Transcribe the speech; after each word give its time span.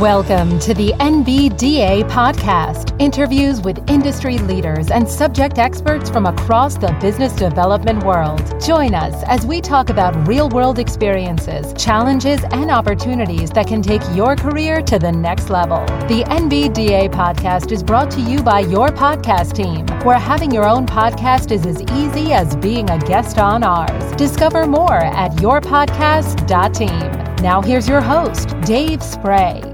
Welcome 0.00 0.58
to 0.58 0.74
the 0.74 0.92
NBDA 0.94 2.10
podcast. 2.10 3.00
Interviews 3.00 3.60
with 3.60 3.78
industry 3.88 4.38
leaders 4.38 4.90
and 4.90 5.08
subject 5.08 5.58
experts 5.58 6.10
from 6.10 6.26
across 6.26 6.76
the 6.76 6.90
business 7.00 7.32
development 7.32 8.02
world. 8.02 8.60
Join 8.60 8.92
us 8.92 9.22
as 9.28 9.46
we 9.46 9.60
talk 9.60 9.90
about 9.90 10.26
real 10.26 10.48
world 10.48 10.80
experiences, 10.80 11.72
challenges, 11.80 12.42
and 12.50 12.72
opportunities 12.72 13.50
that 13.50 13.68
can 13.68 13.82
take 13.82 14.02
your 14.16 14.34
career 14.34 14.82
to 14.82 14.98
the 14.98 15.12
next 15.12 15.48
level. 15.48 15.78
The 16.08 16.24
NBDA 16.24 17.12
podcast 17.12 17.70
is 17.70 17.84
brought 17.84 18.10
to 18.12 18.20
you 18.20 18.42
by 18.42 18.60
your 18.60 18.88
podcast 18.88 19.54
team, 19.54 19.86
where 20.04 20.18
having 20.18 20.50
your 20.50 20.68
own 20.68 20.86
podcast 20.86 21.52
is 21.52 21.64
as 21.66 21.80
easy 21.92 22.32
as 22.32 22.56
being 22.56 22.90
a 22.90 22.98
guest 22.98 23.38
on 23.38 23.62
ours. 23.62 24.12
Discover 24.16 24.66
more 24.66 24.98
at 24.98 25.30
yourpodcast.team. 25.36 27.34
Now, 27.44 27.62
here's 27.62 27.88
your 27.88 28.00
host, 28.00 28.60
Dave 28.62 29.00
Spray. 29.00 29.73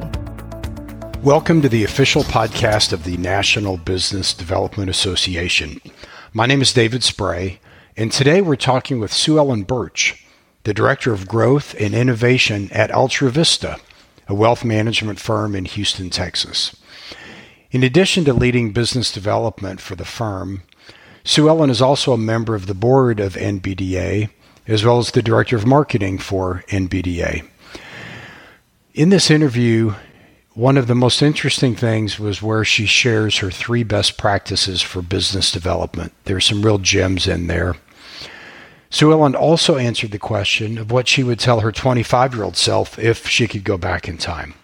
Welcome 1.24 1.60
to 1.60 1.68
the 1.68 1.84
official 1.84 2.22
podcast 2.22 2.94
of 2.94 3.04
the 3.04 3.18
National 3.18 3.76
Business 3.76 4.32
Development 4.32 4.88
Association. 4.88 5.82
My 6.32 6.46
name 6.46 6.62
is 6.62 6.72
David 6.72 7.04
Spray, 7.04 7.60
and 7.94 8.10
today 8.10 8.40
we're 8.40 8.56
talking 8.56 8.98
with 8.98 9.12
Sue 9.12 9.36
Ellen 9.36 9.64
Birch, 9.64 10.24
the 10.64 10.72
Director 10.72 11.12
of 11.12 11.28
Growth 11.28 11.74
and 11.78 11.94
Innovation 11.94 12.70
at 12.72 12.88
UltraVista, 12.88 13.78
a 14.28 14.34
wealth 14.34 14.64
management 14.64 15.20
firm 15.20 15.54
in 15.54 15.66
Houston, 15.66 16.08
Texas. 16.08 16.74
In 17.70 17.82
addition 17.82 18.24
to 18.24 18.32
leading 18.32 18.72
business 18.72 19.12
development 19.12 19.82
for 19.82 19.96
the 19.96 20.06
firm, 20.06 20.62
Sue 21.22 21.50
Ellen 21.50 21.68
is 21.68 21.82
also 21.82 22.14
a 22.14 22.18
member 22.18 22.54
of 22.54 22.64
the 22.64 22.72
board 22.72 23.20
of 23.20 23.34
NBDA, 23.34 24.30
as 24.66 24.86
well 24.86 24.98
as 24.98 25.10
the 25.10 25.20
Director 25.20 25.56
of 25.56 25.66
Marketing 25.66 26.16
for 26.16 26.64
NBDA. 26.68 27.46
In 28.94 29.10
this 29.10 29.30
interview, 29.30 29.94
one 30.54 30.76
of 30.76 30.88
the 30.88 30.94
most 30.94 31.22
interesting 31.22 31.76
things 31.76 32.18
was 32.18 32.42
where 32.42 32.64
she 32.64 32.86
shares 32.86 33.38
her 33.38 33.50
three 33.50 33.84
best 33.84 34.18
practices 34.18 34.82
for 34.82 35.00
business 35.00 35.52
development. 35.52 36.12
There's 36.24 36.44
some 36.44 36.62
real 36.62 36.78
gems 36.78 37.28
in 37.28 37.46
there. 37.46 37.76
Sue 38.90 39.12
Ellen 39.12 39.36
also 39.36 39.76
answered 39.76 40.10
the 40.10 40.18
question 40.18 40.76
of 40.76 40.90
what 40.90 41.06
she 41.06 41.22
would 41.22 41.38
tell 41.38 41.60
her 41.60 41.70
25 41.70 42.34
year 42.34 42.42
old 42.42 42.56
self 42.56 42.98
if 42.98 43.28
she 43.28 43.46
could 43.46 43.62
go 43.62 43.78
back 43.78 44.08
in 44.08 44.18
time. 44.18 44.54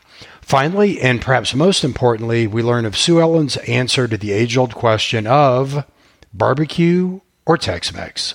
Finally, 0.40 1.00
and 1.00 1.22
perhaps 1.22 1.54
most 1.54 1.84
importantly, 1.84 2.46
we 2.46 2.62
learn 2.62 2.84
of 2.84 2.96
Sue 2.96 3.20
Ellen's 3.20 3.56
answer 3.58 4.08
to 4.08 4.16
the 4.16 4.32
age 4.32 4.56
old 4.56 4.74
question 4.74 5.26
of 5.26 5.84
barbecue 6.34 7.20
or 7.44 7.56
Tex 7.56 7.92
Mex. 7.92 8.34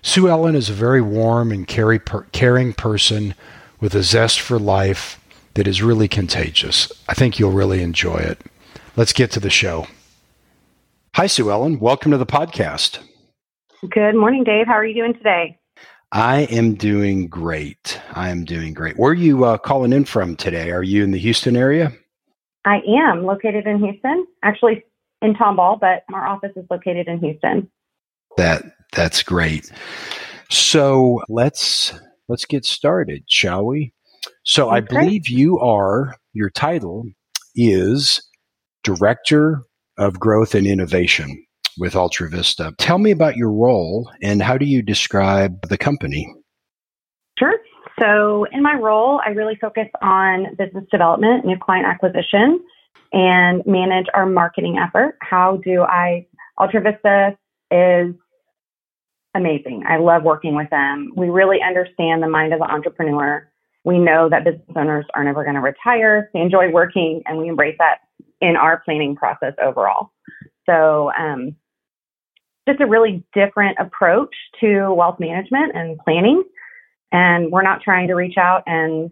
Sue 0.00 0.28
Ellen 0.28 0.56
is 0.56 0.70
a 0.70 0.74
very 0.74 1.02
warm 1.02 1.52
and 1.52 1.66
caring 1.66 2.72
person 2.72 3.34
with 3.80 3.94
a 3.94 4.02
zest 4.02 4.40
for 4.40 4.58
life 4.58 5.21
that 5.54 5.66
is 5.66 5.82
really 5.82 6.08
contagious. 6.08 6.90
I 7.08 7.14
think 7.14 7.38
you'll 7.38 7.52
really 7.52 7.82
enjoy 7.82 8.16
it. 8.16 8.40
Let's 8.96 9.12
get 9.12 9.30
to 9.32 9.40
the 9.40 9.50
show. 9.50 9.86
Hi, 11.14 11.26
Sue 11.26 11.50
Ellen. 11.50 11.78
Welcome 11.78 12.10
to 12.12 12.18
the 12.18 12.26
podcast. 12.26 12.98
Good 13.88 14.14
morning, 14.14 14.44
Dave. 14.44 14.66
How 14.66 14.74
are 14.74 14.86
you 14.86 14.94
doing 14.94 15.14
today? 15.14 15.58
I 16.12 16.42
am 16.42 16.74
doing 16.74 17.26
great. 17.26 18.00
I 18.12 18.28
am 18.28 18.44
doing 18.44 18.74
great. 18.74 18.98
Where 18.98 19.12
are 19.12 19.14
you 19.14 19.44
uh, 19.44 19.58
calling 19.58 19.92
in 19.92 20.04
from 20.04 20.36
today? 20.36 20.70
Are 20.70 20.82
you 20.82 21.04
in 21.04 21.10
the 21.10 21.18
Houston 21.18 21.56
area? 21.56 21.92
I 22.64 22.80
am 22.86 23.24
located 23.24 23.66
in 23.66 23.78
Houston, 23.78 24.26
actually 24.42 24.84
in 25.20 25.34
Tomball, 25.34 25.80
but 25.80 26.04
our 26.12 26.26
office 26.26 26.52
is 26.54 26.64
located 26.70 27.08
in 27.08 27.18
Houston. 27.18 27.70
That 28.36 28.62
that's 28.92 29.22
great. 29.22 29.70
So 30.50 31.22
let's 31.28 31.92
let's 32.28 32.44
get 32.44 32.64
started, 32.64 33.24
shall 33.26 33.64
we? 33.66 33.92
So 34.44 34.68
okay. 34.68 34.76
I 34.76 34.80
believe 34.80 35.28
you 35.28 35.58
are, 35.60 36.14
your 36.32 36.50
title 36.50 37.04
is 37.54 38.20
Director 38.82 39.62
of 39.98 40.18
Growth 40.18 40.54
and 40.54 40.66
Innovation 40.66 41.44
with 41.78 41.94
UltraVista. 41.94 42.74
Tell 42.78 42.98
me 42.98 43.10
about 43.10 43.36
your 43.36 43.52
role 43.52 44.10
and 44.22 44.42
how 44.42 44.58
do 44.58 44.66
you 44.66 44.82
describe 44.82 45.68
the 45.68 45.78
company? 45.78 46.26
Sure. 47.38 47.54
So, 48.00 48.46
in 48.52 48.62
my 48.62 48.74
role, 48.74 49.20
I 49.24 49.30
really 49.30 49.56
focus 49.60 49.86
on 50.00 50.56
business 50.56 50.84
development, 50.90 51.44
new 51.44 51.58
client 51.58 51.86
acquisition, 51.86 52.60
and 53.12 53.62
manage 53.66 54.06
our 54.14 54.26
marketing 54.26 54.78
effort. 54.78 55.18
How 55.20 55.58
do 55.64 55.82
I? 55.82 56.26
UltraVista 56.58 57.36
is 57.70 58.14
amazing. 59.34 59.84
I 59.86 59.98
love 59.98 60.22
working 60.22 60.54
with 60.56 60.68
them. 60.70 61.12
We 61.16 61.28
really 61.28 61.58
understand 61.62 62.22
the 62.22 62.28
mind 62.28 62.52
of 62.52 62.58
the 62.58 62.70
entrepreneur 62.70 63.48
we 63.84 63.98
know 63.98 64.28
that 64.28 64.44
business 64.44 64.76
owners 64.76 65.06
are 65.14 65.24
never 65.24 65.42
going 65.42 65.56
to 65.56 65.60
retire. 65.60 66.30
They 66.32 66.40
enjoy 66.40 66.70
working, 66.70 67.22
and 67.26 67.38
we 67.38 67.48
embrace 67.48 67.76
that 67.78 67.98
in 68.40 68.56
our 68.56 68.80
planning 68.84 69.16
process 69.16 69.54
overall. 69.62 70.10
So, 70.66 71.10
um, 71.18 71.56
just 72.68 72.80
a 72.80 72.86
really 72.86 73.24
different 73.34 73.76
approach 73.80 74.34
to 74.60 74.92
wealth 74.92 75.18
management 75.18 75.74
and 75.74 75.98
planning. 75.98 76.44
And 77.10 77.50
we're 77.50 77.62
not 77.62 77.82
trying 77.82 78.08
to 78.08 78.14
reach 78.14 78.36
out 78.38 78.62
and 78.66 79.10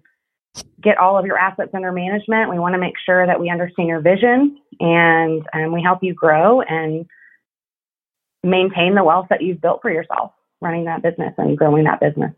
get 0.80 0.98
all 0.98 1.18
of 1.18 1.26
your 1.26 1.36
assets 1.36 1.70
under 1.74 1.92
management. 1.92 2.50
We 2.50 2.58
want 2.58 2.74
to 2.74 2.80
make 2.80 2.94
sure 3.04 3.26
that 3.26 3.40
we 3.40 3.50
understand 3.50 3.88
your 3.88 4.00
vision 4.00 4.58
and, 4.78 5.42
and 5.52 5.72
we 5.72 5.82
help 5.82 6.02
you 6.02 6.14
grow 6.14 6.60
and 6.62 7.06
maintain 8.42 8.94
the 8.94 9.04
wealth 9.04 9.26
that 9.30 9.42
you've 9.42 9.60
built 9.60 9.82
for 9.82 9.90
yourself 9.90 10.32
running 10.60 10.84
that 10.84 11.02
business 11.02 11.34
and 11.38 11.56
growing 11.56 11.84
that 11.84 12.00
business. 12.00 12.32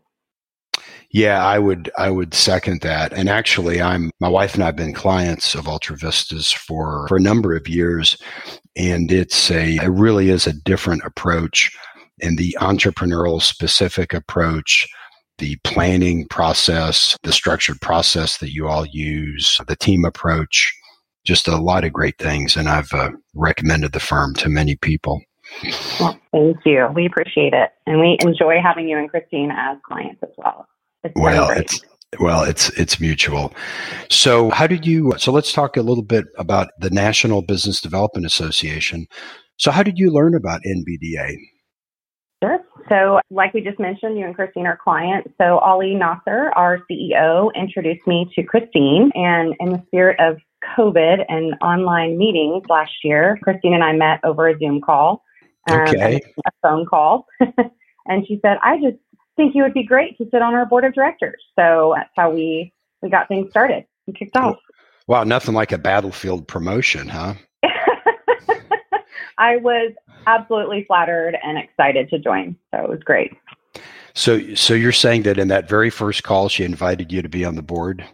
Yeah, 1.13 1.45
I 1.45 1.59
would 1.59 1.91
I 1.97 2.09
would 2.09 2.33
second 2.33 2.81
that. 2.81 3.13
And 3.13 3.29
actually 3.29 3.81
I'm 3.81 4.11
my 4.19 4.29
wife 4.29 4.55
and 4.55 4.63
I've 4.63 4.75
been 4.75 4.93
clients 4.93 5.55
of 5.55 5.65
UltraVista's 5.65 6.51
for 6.51 7.07
for 7.07 7.17
a 7.17 7.21
number 7.21 7.55
of 7.55 7.67
years 7.67 8.17
and 8.75 9.11
it's 9.11 9.51
a 9.51 9.77
it 9.77 9.89
really 9.89 10.29
is 10.29 10.47
a 10.47 10.53
different 10.53 11.03
approach 11.05 11.71
and 12.21 12.37
the 12.37 12.57
entrepreneurial 12.59 13.41
specific 13.41 14.13
approach 14.13 14.87
the 15.39 15.57
planning 15.63 16.27
process, 16.27 17.17
the 17.23 17.33
structured 17.33 17.81
process 17.81 18.37
that 18.37 18.53
you 18.53 18.67
all 18.67 18.85
use, 18.85 19.59
the 19.67 19.75
team 19.75 20.05
approach, 20.05 20.73
just 21.25 21.47
a 21.47 21.57
lot 21.57 21.83
of 21.83 21.93
great 21.93 22.17
things. 22.17 22.55
And 22.55 22.69
I've 22.69 22.93
uh, 22.93 23.11
recommended 23.33 23.93
the 23.93 23.99
firm 23.99 24.35
to 24.35 24.49
many 24.49 24.75
people. 24.75 25.21
Well, 25.99 26.19
thank 26.31 26.57
you. 26.65 26.87
We 26.95 27.05
appreciate 27.05 27.53
it. 27.53 27.71
And 27.85 27.99
we 27.99 28.17
enjoy 28.21 28.57
having 28.61 28.87
you 28.87 28.97
and 28.97 29.09
Christine 29.09 29.51
as 29.51 29.77
clients 29.87 30.21
as 30.23 30.29
well. 30.37 30.67
It's 31.03 31.13
well, 31.15 31.49
it's 31.49 31.81
well, 32.19 32.43
it's 32.43 32.69
it's 32.69 32.99
mutual. 32.99 33.53
So, 34.09 34.49
how 34.51 34.67
did 34.67 34.85
you? 34.85 35.13
So, 35.17 35.31
let's 35.31 35.51
talk 35.51 35.75
a 35.77 35.81
little 35.81 36.03
bit 36.03 36.25
about 36.37 36.69
the 36.79 36.89
National 36.89 37.41
Business 37.41 37.81
Development 37.81 38.25
Association. 38.25 39.07
So, 39.57 39.71
how 39.71 39.83
did 39.83 39.97
you 39.97 40.11
learn 40.11 40.35
about 40.35 40.61
NBDA? 40.65 41.35
Sure. 42.43 42.59
So, 42.89 43.19
like 43.29 43.53
we 43.53 43.61
just 43.61 43.79
mentioned, 43.79 44.17
you 44.17 44.25
and 44.25 44.35
Christine 44.35 44.65
are 44.65 44.77
clients. 44.81 45.29
So, 45.37 45.59
Ali 45.59 45.95
Nasser, 45.95 46.51
our 46.55 46.79
CEO, 46.89 47.53
introduced 47.55 48.05
me 48.07 48.29
to 48.35 48.43
Christine, 48.43 49.11
and 49.15 49.53
in 49.59 49.71
the 49.71 49.83
spirit 49.87 50.19
of 50.19 50.37
COVID 50.77 51.25
and 51.27 51.53
online 51.61 52.17
meetings 52.17 52.63
last 52.69 52.93
year, 53.03 53.37
Christine 53.43 53.73
and 53.73 53.83
I 53.83 53.93
met 53.93 54.19
over 54.23 54.47
a 54.47 54.57
Zoom 54.57 54.81
call, 54.81 55.23
um, 55.69 55.81
okay. 55.81 56.21
a 56.45 56.51
phone 56.61 56.85
call, 56.85 57.25
and 58.05 58.25
she 58.27 58.39
said, 58.41 58.57
"I 58.61 58.77
just 58.77 58.97
think 59.35 59.55
you 59.55 59.63
would 59.63 59.73
be 59.73 59.83
great 59.83 60.17
to 60.17 60.25
sit 60.31 60.41
on 60.41 60.53
our 60.53 60.65
board 60.65 60.85
of 60.85 60.93
directors. 60.93 61.41
So 61.57 61.93
that's 61.95 62.09
how 62.15 62.31
we 62.31 62.73
we 63.01 63.09
got 63.09 63.27
things 63.27 63.49
started 63.49 63.85
and 64.07 64.17
kicked 64.17 64.37
off. 64.37 64.57
Wow, 65.07 65.23
nothing 65.23 65.53
like 65.53 65.71
a 65.71 65.77
battlefield 65.77 66.47
promotion, 66.47 67.09
huh? 67.09 67.33
I 69.37 69.57
was 69.57 69.91
absolutely 70.25 70.85
flattered 70.85 71.37
and 71.43 71.57
excited 71.57 72.09
to 72.09 72.19
join. 72.19 72.55
So 72.71 72.83
it 72.83 72.89
was 72.89 72.99
great. 73.03 73.33
So 74.13 74.53
so 74.55 74.73
you're 74.73 74.91
saying 74.91 75.23
that 75.23 75.37
in 75.37 75.47
that 75.49 75.67
very 75.67 75.89
first 75.89 76.23
call 76.23 76.49
she 76.49 76.63
invited 76.63 77.11
you 77.11 77.21
to 77.21 77.29
be 77.29 77.43
on 77.43 77.55
the 77.55 77.61
board? 77.61 78.05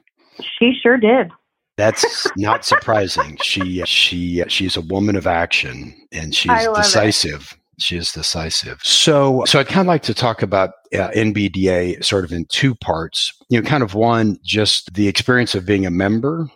She 0.58 0.74
sure 0.82 0.98
did. 0.98 1.32
That's 1.78 2.28
not 2.38 2.66
surprising. 2.66 3.38
she 3.42 3.84
she 3.86 4.44
she's 4.48 4.78
a 4.78 4.82
woman 4.82 5.16
of 5.16 5.28
action 5.28 5.96
and 6.12 6.34
she's 6.34 6.68
decisive. 6.76 7.54
It. 7.54 7.59
She 7.80 7.98
is 7.98 8.12
decisive. 8.12 8.80
So, 8.84 9.44
so 9.46 9.60
I'd 9.60 9.68
kind 9.68 9.82
of 9.82 9.88
like 9.88 10.04
to 10.04 10.14
talk 10.14 10.42
about 10.42 10.72
uh, 10.94 11.10
NBDA 11.10 12.04
sort 12.04 12.26
of 12.26 12.32
in 12.32 12.46
two 12.46 12.76
parts. 12.76 13.34
You 13.50 13.62
know, 13.62 13.68
kind 13.68 13.84
of 13.84 13.94
one, 13.94 14.38
just 14.44 14.94
the 14.94 15.08
experience 15.08 15.56
of 15.56 15.66
being 15.66 15.86
a 15.86 15.92
member 15.92 16.50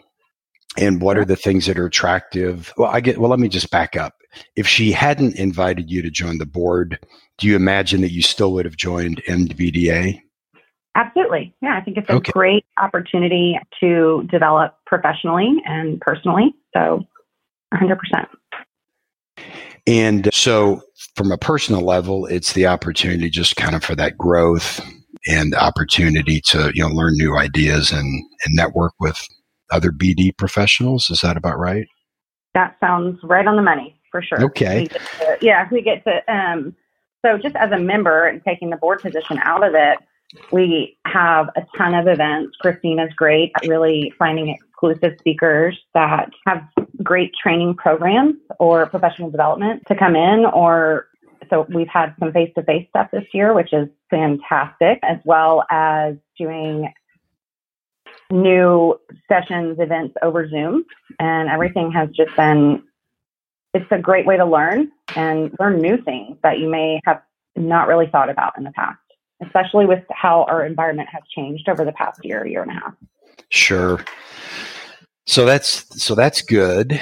and 0.78 1.02
what 1.02 1.18
are 1.18 1.26
the 1.26 1.36
things 1.36 1.66
that 1.68 1.78
are 1.78 1.86
attractive. 1.86 2.74
Well, 2.78 2.90
I 2.90 3.00
get, 3.00 3.18
well, 3.18 3.30
let 3.30 3.40
me 3.40 3.48
just 3.48 3.70
back 3.72 3.96
up. 3.96 4.14
If 4.56 4.68
she 4.68 4.92
hadn't 4.92 5.36
invited 5.36 5.92
you 5.92 6.02
to 6.02 6.10
join 6.10 6.40
the 6.40 6.46
board, 6.46 7.00
do 7.38 7.48
you 7.48 7.56
imagine 7.56 8.02
that 8.02 8.12
you 8.12 8.22
still 8.22 8.54
would 8.54 8.66
have 8.66 8.78
joined 8.78 9.22
NBDA? 9.28 10.20
Absolutely. 10.96 11.56
Yeah, 11.62 11.78
I 11.78 11.82
think 11.82 11.98
it's 11.98 12.10
a 12.10 12.14
okay. 12.14 12.32
great 12.32 12.66
opportunity 12.78 13.58
to 13.80 14.28
develop 14.32 14.78
professionally 14.86 15.56
and 15.66 16.00
personally. 16.02 16.54
So 16.76 17.02
100%. 17.74 17.98
And 19.86 20.30
so, 20.34 20.82
from 21.16 21.32
a 21.32 21.38
personal 21.38 21.82
level, 21.82 22.26
it's 22.26 22.54
the 22.54 22.68
opportunity 22.68 23.30
just 23.30 23.56
kind 23.56 23.76
of 23.76 23.84
for 23.84 23.96
that 23.96 24.18
growth 24.18 24.82
and 25.28 25.56
opportunity 25.56 26.42
to 26.42 26.72
you 26.74 26.84
know 26.84 26.94
learn 26.94 27.14
new 27.16 27.38
ideas 27.38 27.92
and, 27.92 28.06
and 28.46 28.56
network 28.56 28.94
with 29.00 29.18
other 29.72 29.92
BD 29.92 30.36
professionals. 30.38 31.10
Is 31.10 31.22
that 31.22 31.38
about 31.38 31.60
right? 31.60 31.88
That 32.54 32.76
sounds 32.80 33.20
right 33.24 33.48
on 33.48 33.56
the 33.56 33.62
money 33.62 34.00
for 34.12 34.22
sure. 34.22 34.44
Okay. 34.44 34.88
To, 34.88 35.38
yeah, 35.42 35.68
we 35.72 35.82
get 35.82 36.04
to. 36.06 36.34
Um, 36.34 36.76
so 37.26 37.38
just 37.38 37.56
as 37.56 37.72
a 37.72 37.80
member 37.80 38.28
and 38.28 38.44
taking 38.44 38.70
the 38.70 38.78
board 38.78 39.02
position 39.02 39.40
out 39.40 39.66
of 39.66 39.74
it, 39.76 39.98
we 40.52 40.98
have 41.06 41.50
a 41.56 41.64
ton 41.78 41.94
of 41.94 42.08
events. 42.08 42.58
Christina's 42.58 43.14
great 43.16 43.52
at 43.56 43.68
really 43.68 44.14
finding 44.20 44.50
exclusive 44.50 45.18
speakers 45.20 45.80
that 45.94 46.30
have 46.46 46.64
great 47.04 47.32
training 47.42 47.76
programs 47.76 48.36
or 48.60 48.86
professional 48.88 49.30
development 49.30 49.84
to 49.88 49.96
come 49.96 50.16
in 50.16 50.46
or 50.46 51.08
so 51.50 51.66
we've 51.70 51.88
had 51.88 52.16
some 52.20 52.32
face 52.32 52.52
to 52.56 52.64
face 52.64 52.88
stuff 52.90 53.10
this 53.12 53.26
year, 53.34 53.54
which 53.54 53.74
is 53.74 53.88
fantastic, 54.10 55.00
as 55.04 55.18
well 55.26 55.64
as 55.70 56.16
doing 56.38 56.92
new 58.32 59.00
sessions, 59.28 59.78
events 59.80 60.16
over 60.22 60.50
Zoom. 60.50 60.86
And 61.20 61.50
everything 61.50 61.92
has 61.92 62.10
just 62.10 62.36
been, 62.36 62.84
it's 63.74 63.86
a 63.92 64.00
great 64.00 64.26
way 64.26 64.38
to 64.38 64.46
learn 64.46 64.92
and 65.16 65.52
learn 65.60 65.80
new 65.80 66.02
things 66.02 66.38
that 66.44 66.60
you 66.60 66.70
may 66.70 67.00
have 67.06 67.22
not 67.56 67.88
really 67.88 68.08
thought 68.08 68.30
about 68.30 68.58
in 68.58 68.64
the 68.64 68.72
past, 68.72 69.00
especially 69.46 69.86
with 69.86 70.04
how 70.12 70.44
our 70.46 70.66
environment 70.66 71.10
has 71.12 71.22
changed 71.36 71.70
over 71.70 71.86
the 71.86 71.92
past 71.92 72.20
year, 72.24 72.46
year 72.46 72.62
and 72.62 72.72
a 72.72 72.76
half. 72.76 72.94
Sure. 73.50 74.04
So 75.26 75.46
that's 75.46 76.04
so 76.04 76.16
that's 76.16 76.42
good 76.42 77.00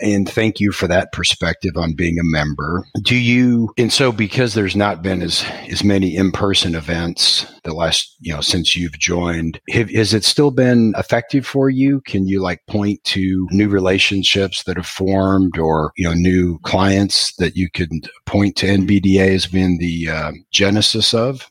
and 0.00 0.28
thank 0.28 0.60
you 0.60 0.72
for 0.72 0.88
that 0.88 1.12
perspective 1.12 1.76
on 1.76 1.94
being 1.94 2.18
a 2.18 2.24
member. 2.24 2.84
Do 3.02 3.16
you, 3.16 3.72
and 3.78 3.92
so 3.92 4.12
because 4.12 4.54
there's 4.54 4.76
not 4.76 5.02
been 5.02 5.22
as, 5.22 5.44
as 5.70 5.84
many 5.84 6.16
in-person 6.16 6.74
events 6.74 7.46
the 7.62 7.72
last, 7.72 8.14
you 8.20 8.34
know, 8.34 8.40
since 8.40 8.76
you've 8.76 8.98
joined, 8.98 9.60
have, 9.70 9.90
has 9.90 10.12
it 10.12 10.24
still 10.24 10.50
been 10.50 10.94
effective 10.98 11.46
for 11.46 11.70
you? 11.70 12.00
Can 12.02 12.26
you 12.26 12.42
like 12.42 12.60
point 12.68 13.02
to 13.04 13.46
new 13.50 13.68
relationships 13.68 14.64
that 14.64 14.76
have 14.76 14.86
formed 14.86 15.58
or, 15.58 15.92
you 15.96 16.06
know, 16.06 16.14
new 16.14 16.58
clients 16.64 17.34
that 17.36 17.56
you 17.56 17.70
can 17.70 18.02
point 18.26 18.56
to 18.56 18.66
NBDA 18.66 19.34
as 19.34 19.46
being 19.46 19.78
the 19.78 20.10
uh, 20.10 20.32
genesis 20.52 21.14
of? 21.14 21.50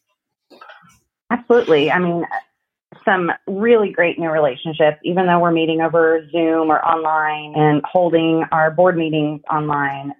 Absolutely. 1.31 1.89
I 1.89 1.97
mean, 1.97 2.25
some 3.05 3.31
really 3.47 3.91
great 3.91 4.19
new 4.19 4.29
relationships, 4.29 4.97
even 5.03 5.27
though 5.27 5.39
we're 5.39 5.51
meeting 5.51 5.81
over 5.81 6.27
Zoom 6.31 6.69
or 6.69 6.83
online 6.85 7.53
and 7.55 7.81
holding 7.85 8.43
our 8.51 8.71
board 8.71 8.97
meetings 8.97 9.41
online. 9.51 10.13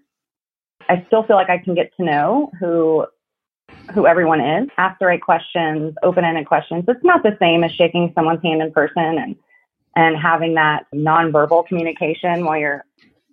I 0.90 1.04
still 1.08 1.24
feel 1.24 1.36
like 1.36 1.50
I 1.50 1.58
can 1.58 1.76
get 1.76 1.96
to 1.98 2.04
know 2.04 2.52
who 2.60 3.06
who 3.94 4.06
everyone 4.06 4.40
is, 4.40 4.70
ask 4.78 5.00
the 5.00 5.06
right 5.06 5.22
questions, 5.22 5.96
open-ended 6.04 6.46
questions. 6.46 6.86
It's 6.88 7.04
not 7.04 7.24
the 7.24 7.36
same 7.40 7.64
as 7.64 7.72
shaking 7.72 8.12
someone's 8.16 8.42
hand 8.44 8.62
in 8.62 8.72
person 8.72 9.18
and 9.18 9.36
and 9.96 10.18
having 10.18 10.56
that 10.56 10.86
nonverbal 10.94 11.68
communication 11.68 12.46
while 12.46 12.58
you're 12.58 12.86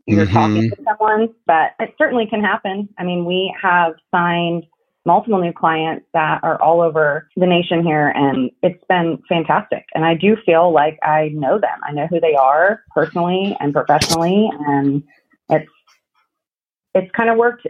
you're 0.06 0.26
mm-hmm. 0.26 0.34
talking 0.34 0.70
to 0.70 0.76
someone, 0.84 1.28
but 1.46 1.72
it 1.78 1.94
certainly 1.98 2.26
can 2.26 2.42
happen. 2.42 2.88
I 2.98 3.04
mean, 3.04 3.24
we 3.24 3.54
have 3.60 3.94
signed 4.10 4.66
multiple 5.10 5.40
new 5.40 5.52
clients 5.52 6.06
that 6.14 6.38
are 6.44 6.62
all 6.62 6.80
over 6.80 7.28
the 7.34 7.46
nation 7.46 7.82
here 7.82 8.10
and 8.14 8.48
it's 8.62 8.84
been 8.88 9.20
fantastic. 9.28 9.84
And 9.92 10.04
i 10.04 10.14
do 10.14 10.36
feel 10.46 10.72
like 10.72 11.00
i 11.02 11.30
know 11.34 11.58
them. 11.58 11.78
I 11.82 11.90
know 11.90 12.06
who 12.06 12.20
they 12.20 12.36
are 12.36 12.84
personally 12.94 13.56
and 13.58 13.72
professionally 13.72 14.48
and 14.68 15.02
it's 15.48 15.72
it's 16.94 17.10
kind 17.10 17.28
of 17.28 17.36
worked 17.36 17.66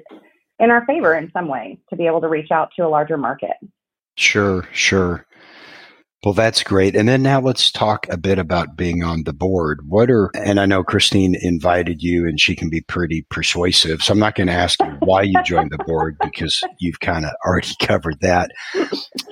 in 0.58 0.70
our 0.70 0.84
favor 0.84 1.14
in 1.14 1.30
some 1.32 1.48
way 1.48 1.78
to 1.88 1.96
be 1.96 2.06
able 2.06 2.20
to 2.20 2.28
reach 2.28 2.50
out 2.50 2.68
to 2.76 2.86
a 2.86 2.90
larger 2.96 3.16
market. 3.16 3.56
Sure 4.16 4.68
sure 4.72 5.24
well, 6.22 6.34
that's 6.34 6.62
great. 6.62 6.94
And 6.94 7.08
then 7.08 7.22
now 7.22 7.40
let's 7.40 7.72
talk 7.72 8.06
a 8.10 8.18
bit 8.18 8.38
about 8.38 8.76
being 8.76 9.02
on 9.02 9.24
the 9.24 9.32
board. 9.32 9.80
What 9.88 10.10
are, 10.10 10.30
and 10.34 10.60
I 10.60 10.66
know 10.66 10.84
Christine 10.84 11.34
invited 11.40 12.02
you 12.02 12.26
and 12.26 12.38
she 12.38 12.54
can 12.54 12.68
be 12.68 12.82
pretty 12.82 13.22
persuasive. 13.30 14.02
So 14.02 14.12
I'm 14.12 14.18
not 14.18 14.34
going 14.34 14.48
to 14.48 14.52
ask 14.52 14.78
you 14.80 14.98
why 15.00 15.22
you 15.22 15.42
joined 15.44 15.70
the 15.70 15.78
board 15.78 16.18
because 16.22 16.62
you've 16.78 17.00
kind 17.00 17.24
of 17.24 17.32
already 17.46 17.70
covered 17.80 18.20
that. 18.20 18.50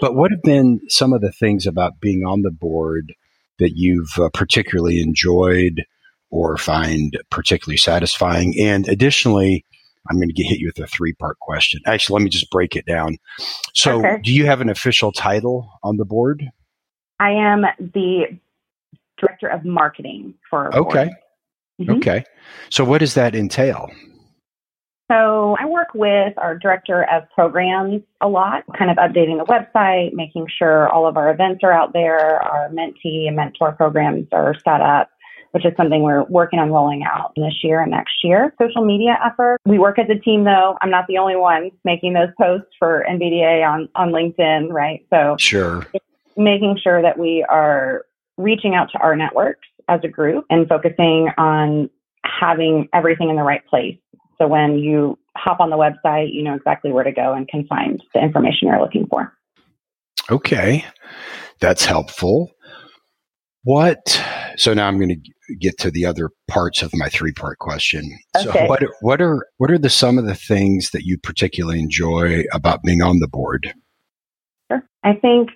But 0.01 0.15
what 0.15 0.31
have 0.31 0.43
been 0.43 0.81
some 0.89 1.13
of 1.13 1.21
the 1.21 1.33
things 1.33 1.67
about 1.67 2.01
being 2.01 2.25
on 2.27 2.41
the 2.41 2.51
board 2.51 3.13
that 3.59 3.73
you've 3.75 4.19
uh, 4.19 4.31
particularly 4.33 5.03
enjoyed 5.03 5.85
or 6.31 6.57
find 6.57 7.19
particularly 7.31 7.77
satisfying? 7.77 8.55
And 8.59 8.89
additionally, 8.89 9.67
I'm 10.11 10.17
going 10.17 10.29
to 10.29 10.35
get 10.35 10.49
hit 10.49 10.59
you 10.59 10.73
with 10.75 10.83
a 10.83 10.89
three 10.89 11.13
part 11.13 11.39
question. 11.39 11.83
Actually, 11.85 12.21
let 12.21 12.25
me 12.25 12.31
just 12.31 12.51
break 12.51 12.77
it 12.77 12.87
down. 12.87 13.19
So, 13.75 13.99
okay. 13.99 14.21
do 14.25 14.33
you 14.33 14.47
have 14.47 14.63
an 14.63 14.71
official 14.71 15.13
title 15.13 15.71
on 15.83 15.99
the 15.99 16.07
board? 16.07 16.49
I 17.21 17.31
am 17.31 17.65
the 17.79 18.39
director 19.19 19.49
of 19.49 19.65
marketing 19.65 20.35
for. 20.49 20.75
Okay. 20.75 21.11
Mm-hmm. 21.81 21.93
Okay. 21.93 22.25
So, 22.71 22.85
what 22.85 22.99
does 22.99 23.15
that 23.15 23.35
entail? 23.35 23.91
So, 25.11 25.57
I 25.59 25.67
work 25.67 25.89
with 25.95 26.37
our 26.37 26.59
director 26.59 27.05
of 27.11 27.25
programs 27.31 28.03
a 28.21 28.29
lot, 28.29 28.65
kind 28.77 28.91
of 28.91 28.97
updating 28.97 29.39
the 29.39 29.45
website, 29.45 30.13
making 30.13 30.47
sure 30.59 30.89
all 30.89 31.07
of 31.07 31.17
our 31.17 31.31
events 31.31 31.61
are 31.63 31.73
out 31.73 31.93
there, 31.93 32.43
our 32.43 32.69
mentee 32.71 33.27
and 33.27 33.37
mentor 33.37 33.73
programs 33.73 34.27
are 34.33 34.55
set 34.65 34.81
up, 34.81 35.09
which 35.53 35.65
is 35.65 35.73
something 35.77 36.03
we're 36.03 36.25
working 36.25 36.59
on 36.59 36.71
rolling 36.71 37.05
out 37.05 37.33
this 37.37 37.55
year 37.63 37.81
and 37.81 37.93
next 37.93 38.25
year. 38.25 38.53
Social 38.61 38.85
media 38.85 39.19
effort. 39.25 39.59
We 39.65 39.79
work 39.79 39.99
as 40.01 40.07
a 40.11 40.19
team 40.19 40.45
though. 40.45 40.77
I'm 40.83 40.91
not 40.91 41.07
the 41.07 41.19
only 41.19 41.37
one 41.37 41.71
making 41.85 42.15
those 42.15 42.31
posts 42.37 42.69
for 42.79 43.07
NBDA 43.09 43.67
on, 43.67 43.89
on 43.95 44.11
LinkedIn, 44.11 44.71
right? 44.73 45.07
So 45.11 45.37
sure 45.39 45.87
making 46.39 46.79
sure 46.83 47.03
that 47.03 47.19
we 47.19 47.45
are 47.49 48.07
reaching 48.39 48.75
out 48.75 48.91
to 48.93 48.99
our 48.99 49.17
networks 49.17 49.67
as 49.89 50.01
a 50.05 50.09
group 50.09 50.45
and 50.49 50.69
focusing 50.69 51.29
on 51.37 51.91
having 52.25 52.89
everything 52.95 53.29
in 53.29 53.37
the 53.37 53.43
right 53.43 53.67
place. 53.67 53.99
So 54.39 54.47
when 54.47 54.79
you 54.79 55.19
hop 55.37 55.61
on 55.61 55.71
the 55.71 55.77
website, 55.77 56.33
you 56.33 56.43
know 56.43 56.55
exactly 56.55 56.93
where 56.93 57.05
to 57.05 57.13
go 57.13 57.35
and 57.35 57.49
can 57.49 57.67
find 57.67 58.03
the 58.15 58.23
information 58.23 58.69
you're 58.69 58.81
looking 58.81 59.07
for. 59.11 59.33
Okay, 60.31 60.85
that's 61.61 61.85
helpful. 61.85 62.53
What? 63.65 64.23
So 64.57 64.75
now 64.75 64.87
I'm 64.87 64.99
going 64.99 65.21
to 65.21 65.57
get 65.57 65.79
to 65.79 65.91
the 65.91 66.07
other 66.07 66.31
parts 66.47 66.83
of 66.83 66.93
my 66.95 67.09
three 67.09 67.33
part 67.33 67.59
question. 67.59 68.19
Okay. 68.37 68.45
So 68.45 68.67
what 68.67 68.83
what 69.01 69.21
are 69.21 69.47
what 69.57 69.71
are 69.71 69.79
the 69.79 69.91
some 69.91 70.19
of 70.19 70.27
the 70.27 70.35
things 70.35 70.91
that 70.91 71.03
you 71.03 71.19
particularly 71.19 71.81
enjoy 71.81 72.45
about 72.53 72.83
being 72.83 73.03
on 73.03 73.19
the 73.19 73.29
board? 73.29 73.75
Sure. 74.71 74.83
I 75.03 75.15
think 75.15 75.51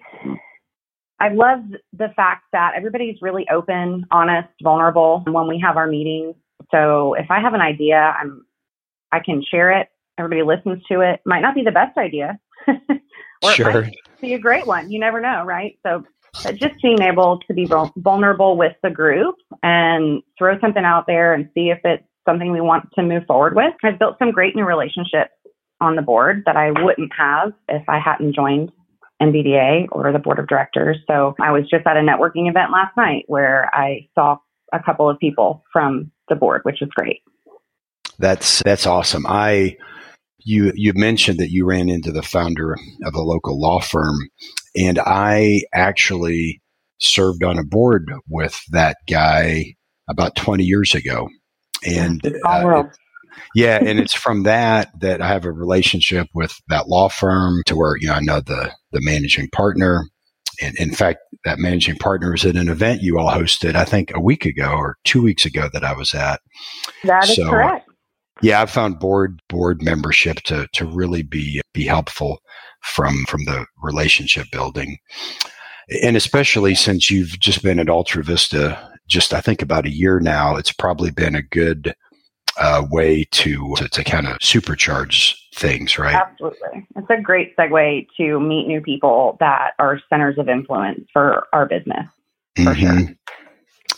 I 1.23 1.29
love 1.29 1.61
the 1.93 2.09
fact 2.17 2.47
that 2.51 2.73
everybody's 2.77 3.17
really 3.23 3.47
open, 3.49 4.05
honest, 4.11 4.49
vulnerable 4.61 5.23
when 5.25 5.47
we 5.47 5.63
have 5.65 5.77
our 5.77 5.87
meetings. 5.87 6.35
So 6.73 7.15
if 7.15 7.31
I 7.31 7.41
have 7.41 7.55
an 7.55 7.61
idea, 7.61 7.97
I'm 7.97 8.45
I 9.13 9.21
can 9.21 9.41
share 9.49 9.71
it. 9.71 9.87
Everybody 10.19 10.43
listens 10.43 10.83
to 10.91 11.01
it. 11.01 11.21
Might 11.25 11.43
not 11.43 11.55
be 11.55 11.63
the 11.63 11.71
best 11.71 11.97
idea, 11.97 12.41
or 12.67 13.51
sure. 13.53 13.71
it 13.71 13.75
might 13.75 14.21
be 14.21 14.35
a 14.35 14.39
great 14.39 14.67
one. 14.67 14.91
You 14.91 14.99
never 14.99 15.21
know, 15.21 15.45
right? 15.45 15.79
So 15.87 16.03
just 16.55 16.83
being 16.83 17.01
able 17.01 17.39
to 17.47 17.55
be 17.55 17.69
vulnerable 17.97 18.57
with 18.57 18.75
the 18.83 18.91
group 18.91 19.37
and 19.63 20.23
throw 20.37 20.59
something 20.59 20.85
out 20.85 21.07
there 21.07 21.35
and 21.35 21.49
see 21.55 21.71
if 21.71 21.79
it's 21.85 22.03
something 22.27 22.51
we 22.51 22.61
want 22.61 22.89
to 22.95 23.03
move 23.03 23.23
forward 23.29 23.55
with. 23.55 23.75
I've 23.85 23.99
built 23.99 24.17
some 24.19 24.33
great 24.33 24.57
new 24.57 24.65
relationships 24.65 25.31
on 25.81 25.95
the 25.95 26.03
board 26.03 26.43
that 26.47 26.57
I 26.57 26.73
wouldn't 26.73 27.13
have 27.17 27.53
if 27.69 27.89
I 27.89 28.01
hadn't 28.01 28.35
joined 28.35 28.73
NBDA 29.23 29.87
or 29.93 30.13
the 30.13 30.19
board 30.19 30.39
of 30.39 30.49
directors. 30.49 30.99
So 31.07 31.35
I 31.41 31.53
was 31.53 31.63
just 31.71 31.87
at 31.87 31.97
a 31.97 32.01
networking 32.01 32.51
event 32.51 32.73
last 32.73 32.97
night 32.97 33.25
where 33.29 33.71
I 33.73 34.09
saw 34.15 34.39
a 34.73 34.83
couple 34.83 35.09
of 35.09 35.19
people 35.19 35.65
from 35.73 36.11
the 36.29 36.35
board, 36.35 36.63
which 36.65 36.79
was 36.81 36.91
great. 36.95 37.21
That's 38.19 38.63
that's 38.63 38.87
awesome. 38.87 39.27
I 39.27 39.77
you 40.39 40.73
you 40.75 40.93
mentioned 40.95 41.39
that 41.39 41.51
you 41.51 41.65
ran 41.65 41.89
into 41.89 42.13
the 42.13 42.23
founder 42.23 42.77
of 43.05 43.15
a 43.15 43.23
local 43.23 43.61
law 43.61 43.81
firm 43.81 44.17
and 44.77 44.99
I 44.99 45.63
actually 45.73 46.63
served 47.01 47.43
on 47.43 47.59
a 47.59 47.65
board 47.65 48.11
with 48.29 48.61
that 48.71 48.97
guy 49.11 49.75
about 50.09 50.37
20 50.37 50.65
years 50.65 50.95
ago. 50.95 51.29
And 51.85 52.21
uh, 52.45 52.85
yeah, 53.55 53.79
and 53.85 53.99
it's 53.99 54.15
from 54.15 54.45
that 54.45 54.91
that 55.01 55.21
I 55.21 55.29
have 55.29 55.45
a 55.45 55.53
relationship 55.53 56.29
with 56.35 56.55
that 56.69 56.89
law 56.89 57.09
firm 57.09 57.63
to 57.67 57.77
where 57.77 57.97
you 57.99 58.09
know 58.09 58.15
I 58.15 58.21
know 58.21 58.41
the 58.41 58.73
the 58.93 59.01
managing 59.03 59.49
partner. 59.51 60.05
And 60.61 60.77
in 60.77 60.93
fact, 60.93 61.21
that 61.45 61.59
managing 61.59 61.97
partner 61.97 62.31
was 62.31 62.45
at 62.45 62.57
an 62.57 62.69
event 62.69 63.03
you 63.03 63.19
all 63.19 63.31
hosted, 63.31 63.75
I 63.75 63.85
think 63.85 64.15
a 64.15 64.21
week 64.21 64.45
ago 64.45 64.71
or 64.71 64.97
two 65.05 65.23
weeks 65.23 65.47
ago 65.47 65.69
that 65.73 65.83
I 65.83 65.95
was 65.95 66.15
at. 66.15 66.41
That 67.05 67.29
is 67.29 67.37
so, 67.37 67.49
correct. 67.49 67.89
Yeah, 68.43 68.61
I 68.61 68.67
found 68.67 68.99
board 68.99 69.41
board 69.49 69.83
membership 69.83 70.39
to 70.45 70.69
to 70.75 70.85
really 70.85 71.23
be 71.23 71.61
be 71.73 71.85
helpful 71.85 72.41
from 72.83 73.25
from 73.27 73.45
the 73.45 73.67
relationship 73.83 74.47
building, 74.53 74.99
and 76.03 76.17
especially 76.17 76.75
since 76.75 77.11
you've 77.11 77.39
just 77.41 77.63
been 77.63 77.79
at 77.79 77.89
Ultra 77.89 78.23
Vista 78.23 78.91
just 79.09 79.35
I 79.35 79.41
think 79.41 79.63
about 79.63 79.87
a 79.87 79.95
year 79.95 80.21
now. 80.21 80.57
It's 80.57 80.73
probably 80.73 81.11
been 81.11 81.35
a 81.35 81.43
good 81.43 81.95
uh, 82.59 82.87
way 82.91 83.25
to, 83.31 83.75
to, 83.77 83.89
to 83.89 84.05
kind 84.05 84.27
of 84.27 84.39
supercharge 84.39 85.35
things, 85.55 85.99
right? 85.99 86.15
Absolutely. 86.15 86.87
It's 86.97 87.11
a 87.11 87.21
great 87.21 87.57
segue 87.57 88.07
to 88.17 88.41
meet 88.41 88.67
new 88.67 88.81
people 88.81 89.37
that 89.41 89.73
are 89.79 90.01
centers 90.09 90.39
of 90.39 90.49
influence 90.49 91.07
for 91.13 91.47
our 91.53 91.67
business. 91.67 92.07
For 92.57 92.63
mm-hmm. 92.63 93.07
sure. 93.07 93.17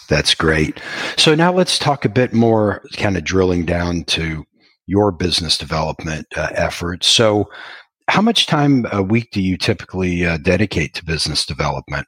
That's 0.09 0.35
great. 0.35 0.81
So 1.17 1.35
now 1.35 1.53
let's 1.53 1.79
talk 1.79 2.05
a 2.05 2.09
bit 2.09 2.33
more, 2.33 2.83
kind 2.97 3.17
of 3.17 3.25
drilling 3.25 3.65
down 3.65 4.05
to 4.05 4.45
your 4.87 5.11
business 5.13 5.57
development 5.57 6.27
uh, 6.37 6.51
efforts. 6.55 7.07
So, 7.07 7.49
how 8.09 8.21
much 8.21 8.47
time 8.47 8.85
a 8.93 9.03
week 9.03 9.31
do 9.33 9.41
you 9.41 9.57
typically 9.57 10.27
uh, 10.27 10.37
dedicate 10.37 10.93
to 10.95 11.05
business 11.07 11.47
development? 11.47 12.07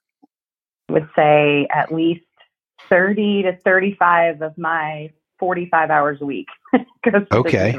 I 0.91 0.93
would 0.93 1.09
say 1.17 1.67
at 1.75 1.91
least 1.91 2.27
30 2.91 3.45
to 3.45 3.57
35 3.65 4.43
of 4.43 4.59
my 4.59 5.11
45 5.39 5.91
hours 5.91 6.19
a 6.21 6.27
week 6.27 6.47
okay. 7.33 7.79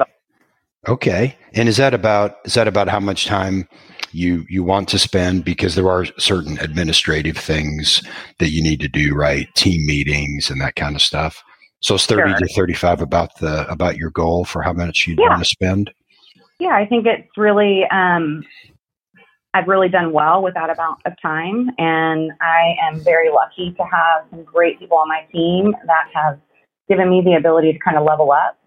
Okay. 0.88 1.36
And 1.54 1.68
is 1.68 1.78
that 1.78 1.94
about 1.94 2.38
is 2.46 2.54
that 2.54 2.68
about 2.68 2.88
how 2.88 3.00
much 3.00 3.26
time 3.26 3.68
you 4.12 4.46
you 4.50 4.64
want 4.64 4.88
to 4.90 5.00
spend 5.00 5.44
because 5.44 5.76
there 5.76 5.90
are 5.90 6.06
certain 6.18 6.58
administrative 6.60 7.38
things 7.38 8.02
that 8.40 8.50
you 8.50 8.64
need 8.64 8.80
to 8.82 8.88
do, 8.88 9.14
right? 9.14 9.54
Team 9.56 9.86
meetings 9.86 10.50
and 10.50 10.62
that 10.62 10.76
kind 10.76 10.96
of 10.96 11.02
stuff. 11.02 11.44
So 11.82 11.96
it's 11.96 12.06
30 12.06 12.30
sure. 12.30 12.40
to 12.40 12.54
35 12.56 13.02
about 13.02 13.38
the 13.40 13.70
about 13.70 13.98
your 13.98 14.12
goal 14.12 14.46
for 14.46 14.62
how 14.62 14.74
much 14.74 15.06
you 15.08 15.16
yeah. 15.18 15.30
want 15.30 15.44
to 15.44 15.50
spend. 15.50 15.92
Yeah, 16.60 16.76
I 16.76 16.86
think 16.86 17.06
it's 17.06 17.38
really 17.38 17.84
um 17.92 18.44
I've 19.54 19.68
really 19.68 19.90
done 19.90 20.14
well 20.14 20.42
with 20.42 20.54
that 20.54 20.70
amount 20.70 21.00
of 21.06 21.14
time 21.22 21.70
and 21.80 22.32
I 22.40 22.76
am 22.82 23.00
very 23.04 23.30
lucky 23.30 23.74
to 23.74 23.84
have 23.84 24.26
some 24.30 24.44
great 24.44 24.80
people 24.80 24.98
on 24.98 25.08
my 25.10 25.26
team 25.32 25.76
that 25.86 26.06
have 26.14 26.40
given 26.90 27.10
me 27.10 27.22
the 27.24 27.36
ability 27.36 27.74
to 27.74 27.80
kind 27.80 27.98
of 27.98 28.04
level 28.04 28.32
up 28.32 28.58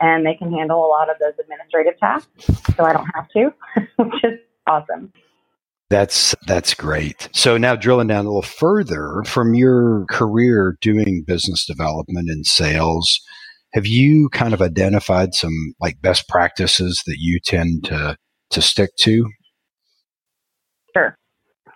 and 0.00 0.24
they 0.24 0.34
can 0.34 0.52
handle 0.52 0.84
a 0.84 0.88
lot 0.88 1.10
of 1.10 1.16
those 1.20 1.34
administrative 1.40 1.98
tasks 1.98 2.46
so 2.76 2.84
I 2.84 2.92
don't 2.92 3.08
have 3.14 3.28
to, 3.30 3.52
which 4.04 4.24
is 4.24 4.38
awesome. 4.66 5.12
That's 5.90 6.34
that's 6.46 6.74
great. 6.74 7.30
So 7.32 7.56
now 7.56 7.74
drilling 7.74 8.08
down 8.08 8.26
a 8.26 8.28
little 8.28 8.42
further 8.42 9.22
from 9.24 9.54
your 9.54 10.04
career 10.10 10.76
doing 10.82 11.24
business 11.26 11.64
development 11.64 12.28
and 12.28 12.44
sales, 12.46 13.20
have 13.72 13.86
you 13.86 14.28
kind 14.30 14.52
of 14.52 14.60
identified 14.60 15.34
some 15.34 15.74
like 15.80 16.00
best 16.02 16.28
practices 16.28 17.02
that 17.06 17.16
you 17.18 17.40
tend 17.42 17.84
to 17.84 18.16
to 18.50 18.62
stick 18.62 18.90
to? 19.00 19.30
Sure. 20.94 21.16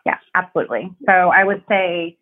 Yeah, 0.04 0.18
absolutely. 0.34 0.90
So 1.06 1.12
I 1.12 1.44
would 1.44 1.62
say 1.66 2.18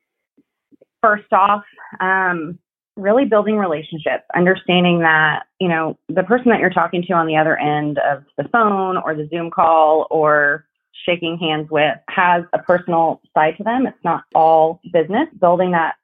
first 1.02 1.32
off, 1.32 1.64
um, 2.00 2.58
really 3.00 3.24
building 3.24 3.56
relationships, 3.56 4.24
understanding 4.34 5.00
that, 5.00 5.44
you 5.58 5.68
know, 5.68 5.98
the 6.08 6.22
person 6.22 6.50
that 6.50 6.60
you're 6.60 6.70
talking 6.70 7.02
to 7.06 7.12
on 7.14 7.26
the 7.26 7.36
other 7.36 7.56
end 7.56 7.98
of 7.98 8.24
the 8.36 8.48
phone 8.50 8.96
or 8.96 9.14
the 9.14 9.28
Zoom 9.28 9.50
call 9.50 10.06
or 10.10 10.66
shaking 11.06 11.38
hands 11.38 11.68
with 11.70 11.96
has 12.08 12.44
a 12.52 12.58
personal 12.58 13.20
side 13.34 13.56
to 13.56 13.64
them. 13.64 13.86
It's 13.86 14.04
not 14.04 14.24
all 14.34 14.80
business. 14.92 15.28
Building 15.40 15.72
that 15.72 15.94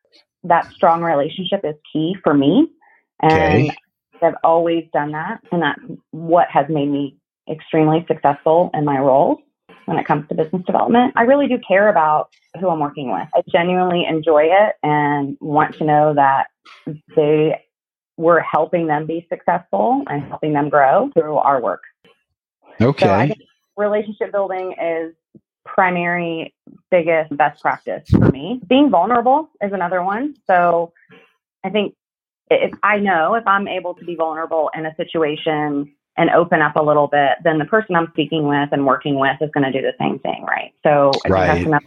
that 0.45 0.71
strong 0.73 1.03
relationship 1.03 1.61
is 1.65 1.75
key 1.93 2.17
for 2.23 2.33
me. 2.33 2.69
And 3.21 3.69
okay. 3.69 3.77
I've 4.23 4.35
always 4.45 4.85
done 4.93 5.13
that. 5.13 5.41
And 5.51 5.63
that's 5.63 5.81
what 6.11 6.49
has 6.53 6.67
made 6.69 6.89
me 6.89 7.17
extremely 7.51 8.05
successful 8.09 8.71
in 8.75 8.85
my 8.85 8.99
roles 8.99 9.39
when 9.87 9.99
it 9.99 10.07
comes 10.07 10.29
to 10.29 10.35
business 10.35 10.63
development. 10.67 11.15
I 11.17 11.23
really 11.23 11.49
do 11.49 11.59
care 11.67 11.89
about 11.89 12.29
who 12.61 12.69
I'm 12.69 12.81
working 12.81 13.11
with. 13.11 13.29
I 13.35 13.43
genuinely 13.49 14.05
enjoy 14.05 14.45
it 14.45 14.75
and 14.83 15.37
want 15.41 15.77
to 15.79 15.85
know 15.85 16.15
that 16.15 16.49
they 17.17 17.63
we're 18.19 18.41
helping 18.41 18.87
them 18.87 19.07
be 19.07 19.27
successful 19.29 20.03
and 20.09 20.23
helping 20.25 20.53
them 20.53 20.69
grow 20.69 21.11
through 21.13 21.37
our 21.37 21.61
work. 21.61 21.83
Okay. 22.81 23.29
So 23.29 23.35
relationship 23.77 24.33
building 24.33 24.75
is 24.81 25.15
primary 25.65 26.55
biggest 26.91 27.37
best 27.37 27.61
practice 27.61 28.09
for 28.11 28.31
me. 28.31 28.61
Being 28.67 28.91
vulnerable 28.91 29.51
is 29.63 29.73
another 29.73 30.03
one. 30.03 30.35
So 30.47 30.93
I 31.65 31.71
think 31.71 31.95
if 32.51 32.73
I 32.83 32.99
know 32.99 33.35
if 33.35 33.47
I'm 33.47 33.69
able 33.69 33.95
to 33.95 34.05
be 34.05 34.15
vulnerable 34.15 34.71
in 34.75 34.87
a 34.87 34.95
situation 34.97 35.93
and 36.17 36.31
open 36.31 36.63
up 36.63 36.77
a 36.77 36.83
little 36.83 37.09
bit, 37.09 37.39
then 37.45 37.59
the 37.59 37.65
person 37.65 37.95
I'm 37.95 38.09
speaking 38.13 38.49
with 38.49 38.71
and 38.73 38.87
working 38.87 39.19
with 39.19 39.37
is 39.41 39.51
going 39.53 39.71
to 39.71 39.73
do 39.73 39.83
the 39.83 39.93
same 39.99 40.19
thing, 40.21 40.45
right? 40.45 40.73
So 40.83 41.13
I 41.25 41.29
right. 41.29 41.47
think 41.47 41.47
that's 41.47 41.67
another, 41.67 41.87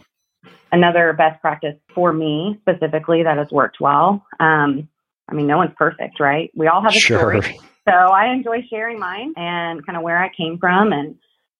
another 0.72 1.12
best 1.12 1.40
practice 1.40 1.74
for 1.94 2.12
me 2.12 2.58
specifically 2.62 3.22
that 3.22 3.38
has 3.38 3.50
worked 3.50 3.80
well. 3.80 4.24
Um, 4.38 4.88
I 5.28 5.34
mean, 5.34 5.46
no 5.46 5.56
one's 5.56 5.74
perfect, 5.76 6.20
right? 6.20 6.50
We 6.54 6.68
all 6.68 6.82
have 6.82 6.94
a 6.94 6.98
sure. 6.98 7.40
story. 7.40 7.60
So 7.88 7.94
I 7.94 8.26
enjoy 8.32 8.64
sharing 8.68 8.98
mine 8.98 9.32
and 9.36 9.84
kind 9.84 9.96
of 9.96 10.02
where 10.04 10.22
I 10.22 10.30
came 10.36 10.58
from 10.58 10.92
and 10.92 11.16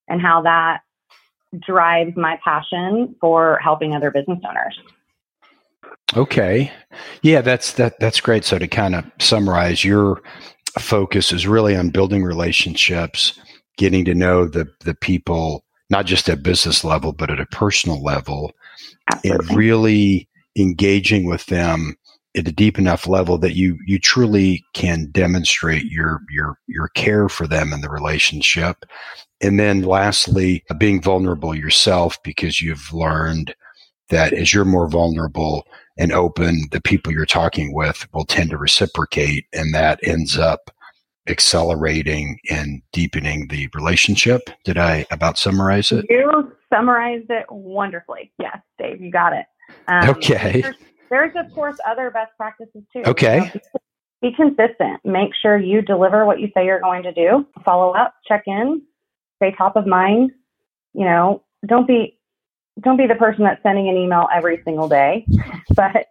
and 0.09 0.21
how 0.21 0.43
that 0.43 0.81
drives 1.67 2.17
my 2.17 2.39
passion 2.45 3.17
for 3.21 3.59
helping 3.62 3.95
other 3.95 4.11
business 4.11 4.39
owners. 4.49 4.79
Okay. 6.17 6.73
Yeah, 7.23 7.41
that's 7.41 7.73
that 7.75 7.99
that's 8.00 8.21
great. 8.21 8.45
So 8.45 8.59
to 8.59 8.69
kind 8.69 8.95
of 8.95 9.05
summarize, 9.19 9.85
your 9.85 10.23
focus 10.79 11.33
is 11.33 11.47
really 11.47 11.77
on 11.77 11.91
building 11.91 12.23
relationships, 12.23 13.39
getting 13.77 14.05
to 14.05 14.15
know 14.15 14.47
the 14.47 14.69
the 14.81 14.95
people 14.95 15.65
not 15.89 16.07
just 16.07 16.29
at 16.29 16.43
business 16.43 16.85
level 16.85 17.12
but 17.12 17.31
at 17.31 17.41
a 17.41 17.47
personal 17.47 18.03
level 18.03 18.53
Absolutely. 19.12 19.31
and 19.31 19.57
really 19.57 20.29
engaging 20.57 21.27
with 21.27 21.47
them 21.47 21.97
at 22.37 22.47
a 22.47 22.53
deep 22.53 22.79
enough 22.79 23.07
level 23.07 23.39
that 23.39 23.57
you 23.57 23.77
you 23.87 23.99
truly 23.99 24.65
can 24.75 25.09
demonstrate 25.11 25.85
your 25.85 26.21
your 26.31 26.59
your 26.67 26.89
care 26.89 27.29
for 27.29 27.47
them 27.47 27.73
in 27.73 27.81
the 27.81 27.91
relationship 27.91 28.85
and 29.41 29.59
then 29.59 29.83
lastly 29.83 30.62
being 30.79 31.03
vulnerable 31.03 31.55
yourself 31.55 32.19
because 32.23 32.61
you've 32.61 32.93
learned 32.93 33.55
that 34.11 34.33
as 34.33 34.53
you're 34.55 34.65
more 34.65 34.89
vulnerable 34.89 35.65
and 36.00 36.12
open 36.12 36.64
the 36.73 36.80
people 36.80 37.12
you're 37.12 37.25
talking 37.25 37.73
with 37.73 38.09
will 38.12 38.25
tend 38.25 38.50
to 38.50 38.59
reciprocate 38.59 39.47
and 39.52 39.73
that 39.73 40.00
ends 40.02 40.37
up 40.37 40.71
accelerating 41.28 42.40
and 42.50 42.83
deepening 42.92 43.47
the 43.49 43.69
relationship 43.75 44.50
did 44.64 44.76
i 44.78 45.07
about 45.12 45.38
summarize 45.38 45.92
it 45.92 46.04
you 46.09 46.52
summarized 46.73 47.30
it 47.30 47.47
wonderfully 47.50 48.33
yes 48.40 48.59
dave 48.78 49.00
you 49.00 49.12
got 49.12 49.33
it 49.33 49.47
um, 49.87 50.09
okay 50.11 50.64
there's 51.11 51.33
of 51.37 51.52
course 51.52 51.76
other 51.87 52.11
best 52.11 52.30
practices 52.37 52.83
too. 52.92 53.02
Okay. 53.04 53.52
be 54.23 54.33
consistent. 54.33 55.00
Make 55.04 55.30
sure 55.42 55.59
you 55.59 55.83
deliver 55.83 56.25
what 56.25 56.40
you 56.40 56.49
say 56.54 56.64
you're 56.64 56.80
going 56.80 57.02
to 57.02 57.12
do. 57.12 57.47
Follow 57.64 57.90
up, 57.92 58.14
check 58.26 58.45
in, 58.47 58.83
stay 59.37 59.52
top 59.59 59.76
of 59.76 59.87
mind. 59.87 60.30
You 60.95 61.04
know, 61.04 61.42
don't 61.66 61.87
be 61.87 62.19
don't 62.81 62.97
be 62.97 63.07
the 63.07 63.15
person 63.15 63.45
that's 63.45 63.62
sending 63.62 63.89
an 63.89 63.97
email 63.97 64.29
every 64.33 64.62
single 64.65 64.89
day, 64.89 65.27
but 65.75 66.07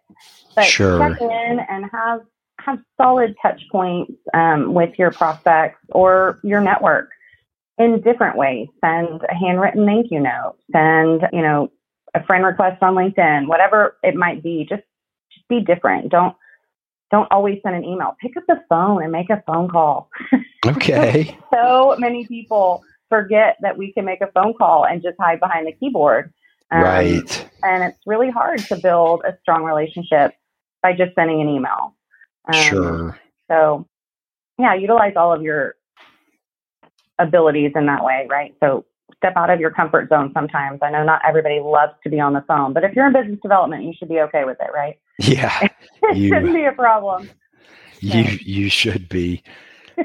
but 0.54 0.64
sure. 0.64 0.98
check 0.98 1.20
in 1.20 1.60
and 1.68 1.86
have 1.90 2.20
have 2.60 2.78
solid 2.96 3.34
touch 3.40 3.62
points 3.72 4.12
um, 4.34 4.74
with 4.74 4.98
your 4.98 5.10
prospects 5.10 5.80
or 5.90 6.38
your 6.42 6.60
network 6.60 7.10
in 7.78 8.00
different 8.02 8.36
ways. 8.36 8.68
Send 8.84 9.22
a 9.28 9.34
handwritten 9.34 9.86
thank 9.86 10.10
you 10.10 10.20
note. 10.20 10.56
Send 10.72 11.22
you 11.32 11.42
know 11.42 11.70
a 12.14 12.24
friend 12.24 12.44
request 12.44 12.82
on 12.82 12.94
LinkedIn, 12.94 13.48
whatever 13.48 13.96
it 14.02 14.14
might 14.14 14.42
be. 14.42 14.66
Just 14.68 14.82
just 15.32 15.48
be 15.48 15.60
different. 15.60 16.10
Don't 16.10 16.36
don't 17.10 17.30
always 17.30 17.58
send 17.62 17.74
an 17.74 17.84
email. 17.84 18.16
Pick 18.20 18.36
up 18.36 18.44
the 18.46 18.62
phone 18.68 19.02
and 19.02 19.12
make 19.12 19.30
a 19.30 19.42
phone 19.46 19.68
call. 19.68 20.10
Okay. 20.66 21.38
so 21.50 21.96
many 21.98 22.26
people 22.26 22.84
forget 23.08 23.56
that 23.62 23.78
we 23.78 23.94
can 23.94 24.04
make 24.04 24.20
a 24.20 24.30
phone 24.32 24.52
call 24.52 24.84
and 24.84 25.02
just 25.02 25.16
hide 25.18 25.40
behind 25.40 25.66
the 25.66 25.72
keyboard. 25.72 26.34
Um, 26.70 26.82
right. 26.82 27.50
And 27.62 27.84
it's 27.84 27.98
really 28.06 28.30
hard 28.30 28.60
to 28.66 28.76
build 28.76 29.22
a 29.24 29.36
strong 29.42 29.64
relationship 29.64 30.32
by 30.82 30.92
just 30.92 31.14
sending 31.14 31.40
an 31.40 31.48
email. 31.48 31.94
Um, 32.46 32.60
sure. 32.60 33.20
So, 33.48 33.86
yeah, 34.58 34.74
utilize 34.74 35.14
all 35.16 35.32
of 35.32 35.42
your 35.42 35.74
abilities 37.18 37.72
in 37.74 37.86
that 37.86 38.04
way, 38.04 38.26
right? 38.30 38.54
So, 38.60 38.86
step 39.16 39.34
out 39.36 39.50
of 39.50 39.60
your 39.60 39.70
comfort 39.70 40.08
zone 40.08 40.30
sometimes. 40.32 40.78
I 40.82 40.90
know 40.90 41.04
not 41.04 41.20
everybody 41.26 41.60
loves 41.60 41.92
to 42.04 42.10
be 42.10 42.20
on 42.20 42.32
the 42.32 42.42
phone, 42.48 42.72
but 42.72 42.84
if 42.84 42.94
you're 42.94 43.06
in 43.06 43.12
business 43.12 43.38
development, 43.42 43.84
you 43.84 43.92
should 43.98 44.08
be 44.08 44.20
okay 44.20 44.44
with 44.44 44.56
it, 44.60 44.70
right? 44.72 44.98
Yeah. 45.18 45.68
it 46.02 46.16
you, 46.16 46.28
shouldn't 46.28 46.54
be 46.54 46.64
a 46.64 46.72
problem. 46.72 47.28
You 48.00 48.38
you 48.40 48.70
should 48.70 49.08
be. 49.08 49.42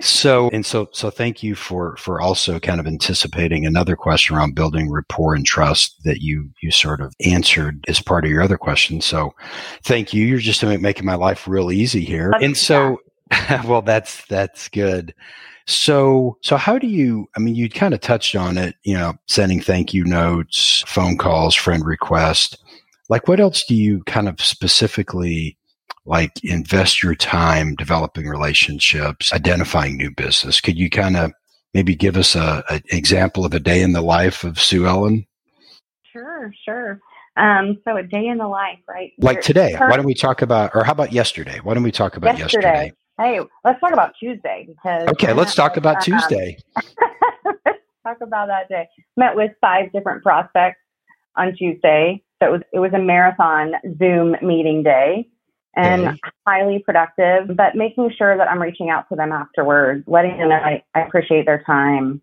So 0.01 0.49
and 0.51 0.65
so 0.65 0.89
so 0.91 1.09
thank 1.09 1.43
you 1.43 1.55
for 1.55 1.95
for 1.97 2.21
also 2.21 2.59
kind 2.59 2.79
of 2.79 2.87
anticipating 2.87 3.65
another 3.65 3.95
question 3.95 4.35
around 4.35 4.55
building 4.55 4.91
rapport 4.91 5.35
and 5.35 5.45
trust 5.45 6.03
that 6.03 6.21
you 6.21 6.49
you 6.61 6.71
sort 6.71 7.01
of 7.01 7.13
answered 7.25 7.83
as 7.87 8.01
part 8.01 8.25
of 8.25 8.31
your 8.31 8.41
other 8.41 8.57
question. 8.57 9.01
So 9.01 9.33
thank 9.83 10.13
you. 10.13 10.25
You're 10.25 10.39
just 10.39 10.63
making 10.63 11.05
my 11.05 11.15
life 11.15 11.47
real 11.47 11.71
easy 11.71 12.03
here. 12.03 12.33
and 12.41 12.57
so 12.57 12.99
well 13.65 13.81
that's 13.81 14.25
that's 14.25 14.67
good. 14.69 15.13
So, 15.67 16.37
so 16.41 16.57
how 16.57 16.77
do 16.77 16.87
you, 16.87 17.27
I 17.35 17.39
mean, 17.39 17.55
you 17.55 17.69
kind 17.69 17.93
of 17.93 17.99
touched 17.99 18.35
on 18.35 18.57
it, 18.57 18.75
you 18.83 18.95
know, 18.95 19.15
sending 19.27 19.59
thank 19.59 19.93
you 19.93 20.05
notes, 20.05 20.83
phone 20.85 21.17
calls, 21.17 21.55
friend 21.55 21.83
requests. 21.83 22.55
Like, 23.09 23.27
what 23.27 23.39
else 23.39 23.63
do 23.63 23.75
you 23.75 24.03
kind 24.03 24.27
of 24.27 24.39
specifically 24.41 25.57
like 26.05 26.43
invest 26.43 27.01
your 27.01 27.15
time 27.15 27.75
developing 27.75 28.27
relationships, 28.27 29.33
identifying 29.33 29.97
new 29.97 30.11
business? 30.11 30.61
Could 30.61 30.77
you 30.77 30.89
kind 30.89 31.17
of 31.17 31.31
maybe 31.73 31.95
give 31.95 32.15
us 32.15 32.35
a, 32.35 32.63
an 32.69 32.81
example 32.89 33.45
of 33.45 33.53
a 33.53 33.59
day 33.59 33.81
in 33.81 33.93
the 33.93 34.01
life 34.01 34.43
of 34.43 34.59
Sue 34.59 34.85
Ellen? 34.85 35.25
Sure, 36.11 36.51
sure. 36.63 37.01
Um, 37.37 37.77
so 37.85 37.97
a 37.97 38.03
day 38.03 38.27
in 38.27 38.37
the 38.37 38.47
life, 38.47 38.79
right? 38.87 39.11
Like 39.19 39.41
today. 39.41 39.75
Why 39.77 39.97
don't 39.97 40.05
we 40.05 40.13
talk 40.13 40.41
about, 40.41 40.71
or 40.73 40.83
how 40.83 40.93
about 40.93 41.11
yesterday? 41.11 41.59
Why 41.61 41.73
don't 41.73 41.83
we 41.83 41.91
talk 41.91 42.15
about 42.15 42.37
yesterday? 42.37 42.67
yesterday? 42.67 42.93
Hey, 43.17 43.39
let's 43.63 43.79
talk 43.79 43.91
about 43.91 44.13
Tuesday 44.17 44.67
because. 44.67 45.07
Okay, 45.09 45.33
let's 45.33 45.55
talk 45.55 45.77
about 45.77 45.97
um, 45.97 46.01
Tuesday. 46.01 46.57
let's 46.75 46.87
talk 48.03 48.17
about 48.21 48.47
that 48.47 48.69
day. 48.69 48.87
Met 49.17 49.35
with 49.35 49.51
five 49.59 49.91
different 49.91 50.23
prospects 50.23 50.79
on 51.35 51.53
Tuesday. 51.55 52.23
So 52.41 52.49
it 52.49 52.51
was 52.51 52.61
it 52.73 52.79
was 52.79 52.91
a 52.93 52.99
marathon 52.99 53.73
Zoom 53.97 54.35
meeting 54.41 54.83
day 54.83 55.27
and 55.75 56.07
okay. 56.07 56.19
highly 56.47 56.79
productive, 56.79 57.55
but 57.55 57.75
making 57.75 58.11
sure 58.17 58.37
that 58.37 58.49
I'm 58.49 58.61
reaching 58.61 58.89
out 58.89 59.09
to 59.09 59.15
them 59.15 59.31
afterwards, 59.31 60.03
letting 60.07 60.37
them 60.37 60.49
know 60.49 60.55
I, 60.55 60.83
I 60.93 61.01
appreciate 61.01 61.45
their 61.45 61.63
time. 61.65 62.21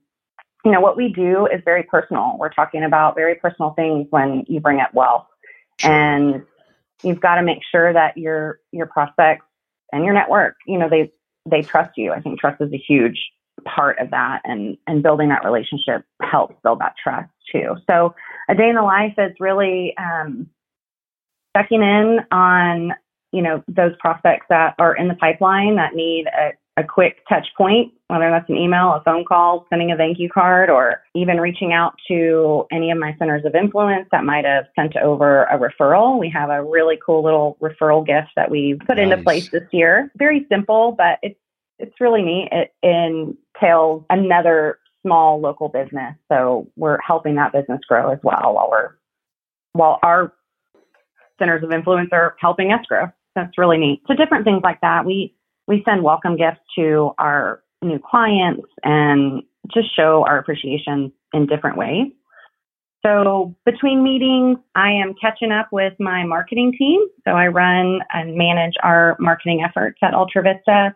You 0.65 0.73
know, 0.73 0.81
what 0.81 0.97
we 0.97 1.13
do 1.13 1.47
is 1.47 1.61
very 1.65 1.83
personal. 1.83 2.37
We're 2.39 2.53
talking 2.53 2.85
about 2.85 3.15
very 3.15 3.35
personal 3.35 3.71
things 3.71 4.07
when 4.11 4.45
you 4.49 4.61
bring 4.61 4.81
up 4.81 4.95
wealth. 4.95 5.27
And 5.83 6.43
you've 7.03 7.21
got 7.21 7.37
to 7.37 7.43
make 7.43 7.59
sure 7.71 7.93
that 7.93 8.17
your 8.17 8.61
your 8.71 8.87
prospects 8.87 9.45
and 9.93 10.05
your 10.05 10.15
network, 10.15 10.57
you 10.67 10.79
know, 10.79 10.89
they 10.89 11.13
they 11.51 11.63
trust 11.63 11.97
you. 11.97 12.13
I 12.13 12.21
think 12.21 12.39
trust 12.39 12.61
is 12.61 12.73
a 12.73 12.79
huge 12.79 13.19
part 13.65 13.99
of 13.99 14.11
that 14.11 14.41
and 14.45 14.77
and 14.87 15.03
building 15.03 15.29
that 15.29 15.45
relationship 15.45 16.05
helps 16.23 16.55
build 16.63 16.81
that 16.81 16.95
trust 17.03 17.31
too. 17.51 17.77
So 17.91 18.15
a 18.49 18.55
day 18.55 18.69
in 18.69 18.77
the 18.77 18.83
life 18.83 19.15
is 19.19 19.33
really 19.41 19.95
um, 19.97 20.49
checking 21.57 21.83
in 21.83 22.21
on 22.31 22.93
you 23.33 23.43
know 23.43 23.63
those 23.69 23.93
prospects 23.99 24.47
that 24.49 24.75
are 24.79 24.95
in 24.95 25.09
the 25.09 25.15
pipeline 25.15 25.77
that 25.77 25.95
need 25.95 26.27
a, 26.27 26.53
a 26.81 26.85
quick 26.85 27.27
touch 27.29 27.47
point, 27.57 27.93
whether 28.09 28.31
that's 28.31 28.49
an 28.49 28.57
email, 28.57 28.93
a 28.93 29.03
phone 29.05 29.25
call, 29.25 29.67
sending 29.69 29.91
a 29.91 29.97
thank 29.97 30.19
you 30.19 30.29
card, 30.29 30.71
or 30.71 31.03
even 31.15 31.39
reaching 31.39 31.73
out 31.73 31.95
to 32.09 32.67
any 32.71 32.91
of 32.91 32.99
my 32.99 33.15
centers 33.19 33.45
of 33.45 33.55
influence 33.55 34.07
that 34.11 34.25
might 34.25 34.45
have 34.45 34.65
sent 34.77 34.97
over 34.97 35.45
a 35.45 35.59
referral. 35.59 36.19
We 36.19 36.31
have 36.31 36.51
a 36.51 36.63
really 36.63 36.99
cool 37.05 37.23
little 37.23 37.57
referral 37.61 38.07
gift 38.07 38.31
that 38.37 38.51
we 38.51 38.75
put 38.87 38.97
nice. 38.97 39.05
into 39.05 39.23
place 39.23 39.51
this 39.51 39.69
year. 39.73 40.11
Very 40.17 40.47
simple, 40.51 40.93
but 40.93 41.19
it's 41.23 41.39
it's 41.79 42.01
really 42.01 42.23
neat. 42.23 42.49
It 42.53 42.73
entails 42.83 44.05
another 44.09 44.79
small 45.03 45.41
local 45.41 45.69
business. 45.69 46.15
So 46.31 46.69
we're 46.77 46.99
helping 47.05 47.35
that 47.37 47.53
business 47.53 47.81
grow 47.89 48.13
as 48.13 48.19
well 48.23 48.55
while 48.55 48.71
we're 48.71 48.91
while 49.73 49.99
our 50.03 50.33
centers 51.39 51.63
of 51.65 51.73
influence 51.73 52.11
are 52.13 52.37
helping 52.39 52.73
us 52.73 52.85
grow. 52.87 53.07
That's 53.35 53.57
really 53.59 53.79
neat. 53.79 54.03
So 54.07 54.15
different 54.15 54.45
things 54.45 54.61
like 54.63 54.81
that. 54.83 55.05
We 55.05 55.35
we 55.67 55.83
send 55.85 56.03
welcome 56.03 56.37
gifts 56.37 56.61
to 56.77 57.13
our 57.19 57.63
new 57.83 57.99
clients 57.99 58.67
and 58.83 59.43
just 59.73 59.95
show 59.97 60.25
our 60.27 60.39
appreciation 60.39 61.13
in 61.33 61.47
different 61.47 61.77
ways. 61.77 62.09
So 63.05 63.57
between 63.67 64.03
meetings, 64.03 64.59
I 64.77 64.93
am 64.93 65.15
catching 65.21 65.51
up 65.51 65.69
with 65.73 65.95
my 65.99 66.25
marketing 66.25 66.73
team. 66.79 67.01
So 67.27 67.33
I 67.33 67.49
run 67.49 68.01
and 68.13 68.37
manage 68.37 68.75
our 68.83 69.17
marketing 69.19 69.65
efforts 69.69 69.99
at 70.03 70.15
Ultra 70.15 70.43
Vista. 70.43 70.95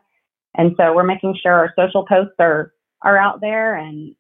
And 0.57 0.75
so 0.77 0.95
we're 0.95 1.05
making 1.05 1.37
sure 1.43 1.53
our 1.53 1.73
social 1.77 2.07
posts 2.07 2.35
are 2.39 2.73
are 3.03 3.19
out 3.19 3.41
there 3.41 3.77
and 3.77 4.15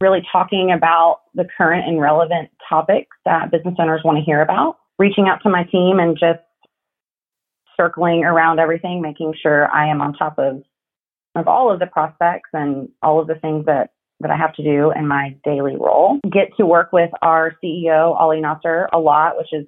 really 0.00 0.20
talking 0.30 0.72
about 0.76 1.20
the 1.34 1.46
current 1.56 1.86
and 1.86 2.00
relevant 2.00 2.50
topics 2.68 3.16
that 3.24 3.50
business 3.50 3.74
owners 3.78 4.02
want 4.04 4.18
to 4.18 4.24
hear 4.24 4.42
about. 4.42 4.76
Reaching 4.98 5.28
out 5.28 5.42
to 5.42 5.50
my 5.50 5.64
team 5.64 5.98
and 6.00 6.18
just 6.18 6.40
circling 7.76 8.24
around 8.24 8.58
everything, 8.58 9.00
making 9.00 9.34
sure 9.40 9.70
I 9.72 9.88
am 9.88 10.00
on 10.00 10.14
top 10.14 10.38
of 10.38 10.62
of 11.34 11.46
all 11.46 11.70
of 11.70 11.78
the 11.78 11.86
prospects 11.86 12.48
and 12.54 12.88
all 13.02 13.20
of 13.20 13.26
the 13.26 13.34
things 13.34 13.66
that 13.66 13.90
that 14.20 14.30
I 14.30 14.36
have 14.36 14.54
to 14.54 14.62
do 14.62 14.92
in 14.96 15.06
my 15.06 15.36
daily 15.44 15.76
role. 15.76 16.18
Get 16.30 16.56
to 16.56 16.64
work 16.64 16.92
with 16.92 17.10
our 17.20 17.52
CEO 17.62 18.18
Ali 18.18 18.40
Nasser 18.40 18.88
a 18.92 18.98
lot, 18.98 19.36
which 19.36 19.52
is 19.52 19.66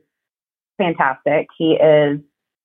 fantastic. 0.78 1.48
He 1.58 1.72
is 1.72 2.20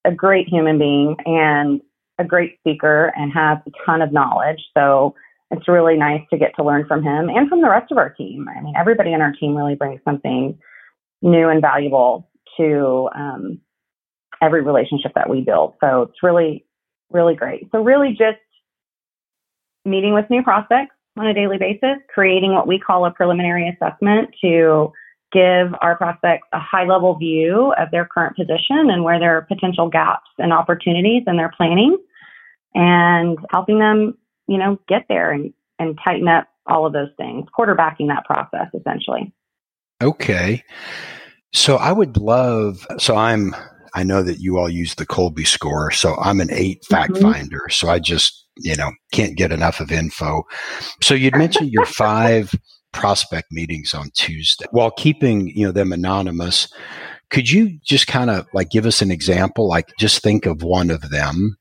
a 0.05 0.11
great 0.13 0.47
human 0.47 0.77
being 0.79 1.17
and 1.25 1.81
a 2.19 2.23
great 2.23 2.57
speaker 2.59 3.11
and 3.15 3.33
has 3.33 3.57
a 3.67 3.71
ton 3.85 4.01
of 4.01 4.13
knowledge. 4.13 4.61
So 4.77 5.15
it's 5.51 5.67
really 5.67 5.97
nice 5.97 6.21
to 6.31 6.37
get 6.37 6.55
to 6.55 6.63
learn 6.63 6.85
from 6.87 7.03
him 7.03 7.29
and 7.29 7.49
from 7.49 7.61
the 7.61 7.69
rest 7.69 7.91
of 7.91 7.97
our 7.97 8.09
team. 8.09 8.47
I 8.49 8.61
mean, 8.61 8.75
everybody 8.77 9.13
on 9.13 9.21
our 9.21 9.33
team 9.33 9.55
really 9.55 9.75
brings 9.75 10.01
something 10.05 10.57
new 11.21 11.49
and 11.49 11.61
valuable 11.61 12.29
to 12.57 13.09
um, 13.15 13.61
every 14.43 14.61
relationship 14.61 15.13
that 15.15 15.29
we 15.29 15.41
build. 15.41 15.75
So 15.79 16.03
it's 16.03 16.21
really, 16.21 16.65
really 17.09 17.35
great. 17.35 17.69
So 17.71 17.81
really 17.81 18.09
just 18.09 18.37
meeting 19.85 20.13
with 20.13 20.29
new 20.29 20.43
prospects 20.43 20.95
on 21.17 21.27
a 21.27 21.33
daily 21.33 21.57
basis, 21.57 21.97
creating 22.13 22.53
what 22.53 22.67
we 22.67 22.77
call 22.79 23.05
a 23.05 23.11
preliminary 23.11 23.69
assessment 23.69 24.29
to 24.41 24.91
give 25.31 25.73
our 25.81 25.95
prospects 25.95 26.47
a 26.53 26.59
high 26.59 26.85
level 26.85 27.15
view 27.15 27.73
of 27.77 27.89
their 27.91 28.05
current 28.05 28.35
position 28.35 28.89
and 28.91 29.03
where 29.03 29.19
there 29.19 29.37
are 29.37 29.41
potential 29.43 29.89
gaps 29.89 30.29
and 30.37 30.51
opportunities 30.51 31.23
in 31.25 31.37
their 31.37 31.51
planning 31.55 31.97
and 32.75 33.37
helping 33.51 33.79
them, 33.79 34.17
you 34.47 34.57
know, 34.57 34.77
get 34.87 35.05
there 35.07 35.31
and, 35.31 35.53
and 35.79 35.97
tighten 36.03 36.27
up 36.27 36.47
all 36.67 36.85
of 36.85 36.93
those 36.93 37.09
things, 37.17 37.45
quarterbacking 37.57 38.07
that 38.07 38.25
process 38.25 38.67
essentially. 38.73 39.31
Okay. 40.01 40.63
So 41.53 41.77
I 41.77 41.91
would 41.91 42.17
love, 42.17 42.85
so 42.97 43.15
I'm, 43.15 43.55
I 43.93 44.03
know 44.03 44.23
that 44.23 44.39
you 44.39 44.57
all 44.57 44.69
use 44.69 44.95
the 44.95 45.05
Kolbe 45.05 45.45
score. 45.45 45.91
So 45.91 46.15
I'm 46.15 46.41
an 46.41 46.51
8 46.51 46.85
fact 46.85 47.13
mm-hmm. 47.13 47.31
finder. 47.31 47.67
So 47.69 47.89
I 47.89 47.99
just, 47.99 48.45
you 48.57 48.75
know, 48.75 48.91
can't 49.11 49.37
get 49.37 49.51
enough 49.51 49.79
of 49.79 49.91
info. 49.91 50.43
So 51.01 51.13
you'd 51.13 51.37
mentioned 51.37 51.71
your 51.71 51.85
five 51.85 52.53
prospect 52.91 53.47
meetings 53.51 53.93
on 53.93 54.09
Tuesday 54.15 54.65
while 54.71 54.91
keeping, 54.91 55.49
you 55.49 55.65
know, 55.65 55.71
them 55.71 55.91
anonymous. 55.91 56.71
Could 57.29 57.49
you 57.49 57.79
just 57.83 58.07
kind 58.07 58.29
of 58.29 58.47
like 58.53 58.69
give 58.69 58.85
us 58.85 59.01
an 59.01 59.11
example? 59.11 59.67
Like 59.67 59.89
just 59.99 60.21
think 60.21 60.45
of 60.45 60.63
one 60.63 60.89
of 60.89 61.09
them 61.09 61.57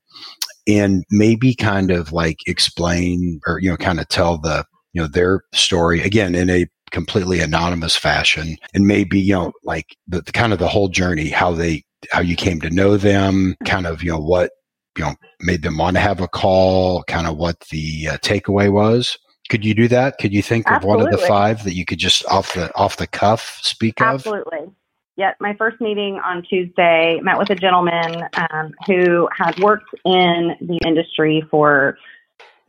and 0.66 1.04
maybe 1.10 1.54
kind 1.54 1.90
of 1.90 2.12
like 2.12 2.38
explain 2.46 3.40
or, 3.46 3.58
you 3.58 3.70
know, 3.70 3.76
kind 3.76 3.98
of 3.98 4.08
tell 4.08 4.38
the, 4.38 4.64
you 4.92 5.00
know, 5.00 5.08
their 5.08 5.42
story 5.52 6.02
again 6.02 6.34
in 6.34 6.50
a 6.50 6.66
completely 6.90 7.40
anonymous 7.40 7.96
fashion 7.96 8.56
and 8.74 8.86
maybe, 8.86 9.18
you 9.18 9.32
know, 9.32 9.52
like 9.64 9.96
the, 10.06 10.20
the 10.20 10.32
kind 10.32 10.52
of 10.52 10.58
the 10.58 10.68
whole 10.68 10.88
journey, 10.88 11.30
how 11.30 11.52
they, 11.52 11.82
how 12.10 12.20
you 12.20 12.36
came 12.36 12.60
to 12.60 12.70
know 12.70 12.96
them, 12.96 13.56
kind 13.64 13.86
of, 13.86 14.02
you 14.02 14.10
know, 14.10 14.20
what, 14.20 14.52
you 14.96 15.04
know, 15.04 15.14
made 15.40 15.62
them 15.62 15.78
want 15.78 15.96
to 15.96 16.00
have 16.00 16.20
a 16.20 16.28
call, 16.28 17.02
kind 17.04 17.26
of 17.26 17.36
what 17.36 17.60
the 17.70 18.08
uh, 18.08 18.16
takeaway 18.18 18.70
was. 18.70 19.18
Could 19.48 19.64
you 19.64 19.74
do 19.74 19.88
that? 19.88 20.18
Could 20.18 20.32
you 20.32 20.42
think 20.42 20.66
Absolutely. 20.66 20.92
of 20.92 21.04
one 21.04 21.14
of 21.14 21.20
the 21.20 21.26
five 21.26 21.64
that 21.64 21.74
you 21.74 21.84
could 21.84 21.98
just 21.98 22.24
off 22.26 22.54
the 22.54 22.74
off 22.74 22.96
the 22.96 23.06
cuff 23.06 23.58
speak 23.62 24.00
of? 24.00 24.14
Absolutely. 24.14 24.70
Yeah, 25.16 25.32
my 25.40 25.54
first 25.58 25.80
meeting 25.80 26.18
on 26.24 26.42
Tuesday 26.42 27.20
met 27.22 27.36
with 27.36 27.50
a 27.50 27.54
gentleman 27.54 28.24
um, 28.34 28.72
who 28.86 29.28
has 29.36 29.54
worked 29.58 29.90
in 30.06 30.56
the 30.60 30.78
industry 30.86 31.44
for, 31.50 31.98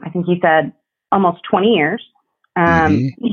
I 0.01 0.09
think 0.09 0.25
he 0.25 0.39
said, 0.41 0.73
almost 1.11 1.41
20 1.49 1.67
years. 1.67 2.03
Um, 2.57 2.65
mm-hmm. 2.65 3.27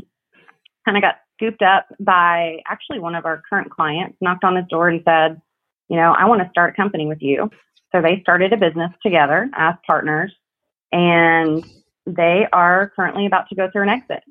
Kind 0.84 0.96
of 0.96 1.02
got 1.02 1.16
scooped 1.36 1.62
up 1.62 1.86
by 1.98 2.58
actually 2.68 3.00
one 3.00 3.14
of 3.16 3.24
our 3.24 3.42
current 3.48 3.70
clients, 3.70 4.16
knocked 4.20 4.44
on 4.44 4.54
his 4.54 4.66
door 4.70 4.88
and 4.88 5.02
said, 5.04 5.40
you 5.90 5.96
know, 5.96 6.14
I 6.16 6.24
want 6.26 6.40
to 6.40 6.48
start 6.48 6.72
a 6.72 6.76
company 6.76 7.06
with 7.06 7.20
you. 7.20 7.50
So 7.92 8.00
they 8.00 8.20
started 8.22 8.52
a 8.52 8.56
business 8.56 8.92
together 9.02 9.50
as 9.54 9.74
partners. 9.84 10.32
And 10.92 11.64
they 12.06 12.46
are 12.52 12.92
currently 12.94 13.26
about 13.26 13.48
to 13.48 13.56
go 13.56 13.68
through 13.70 13.82
an 13.82 13.88
exit. 13.88 14.22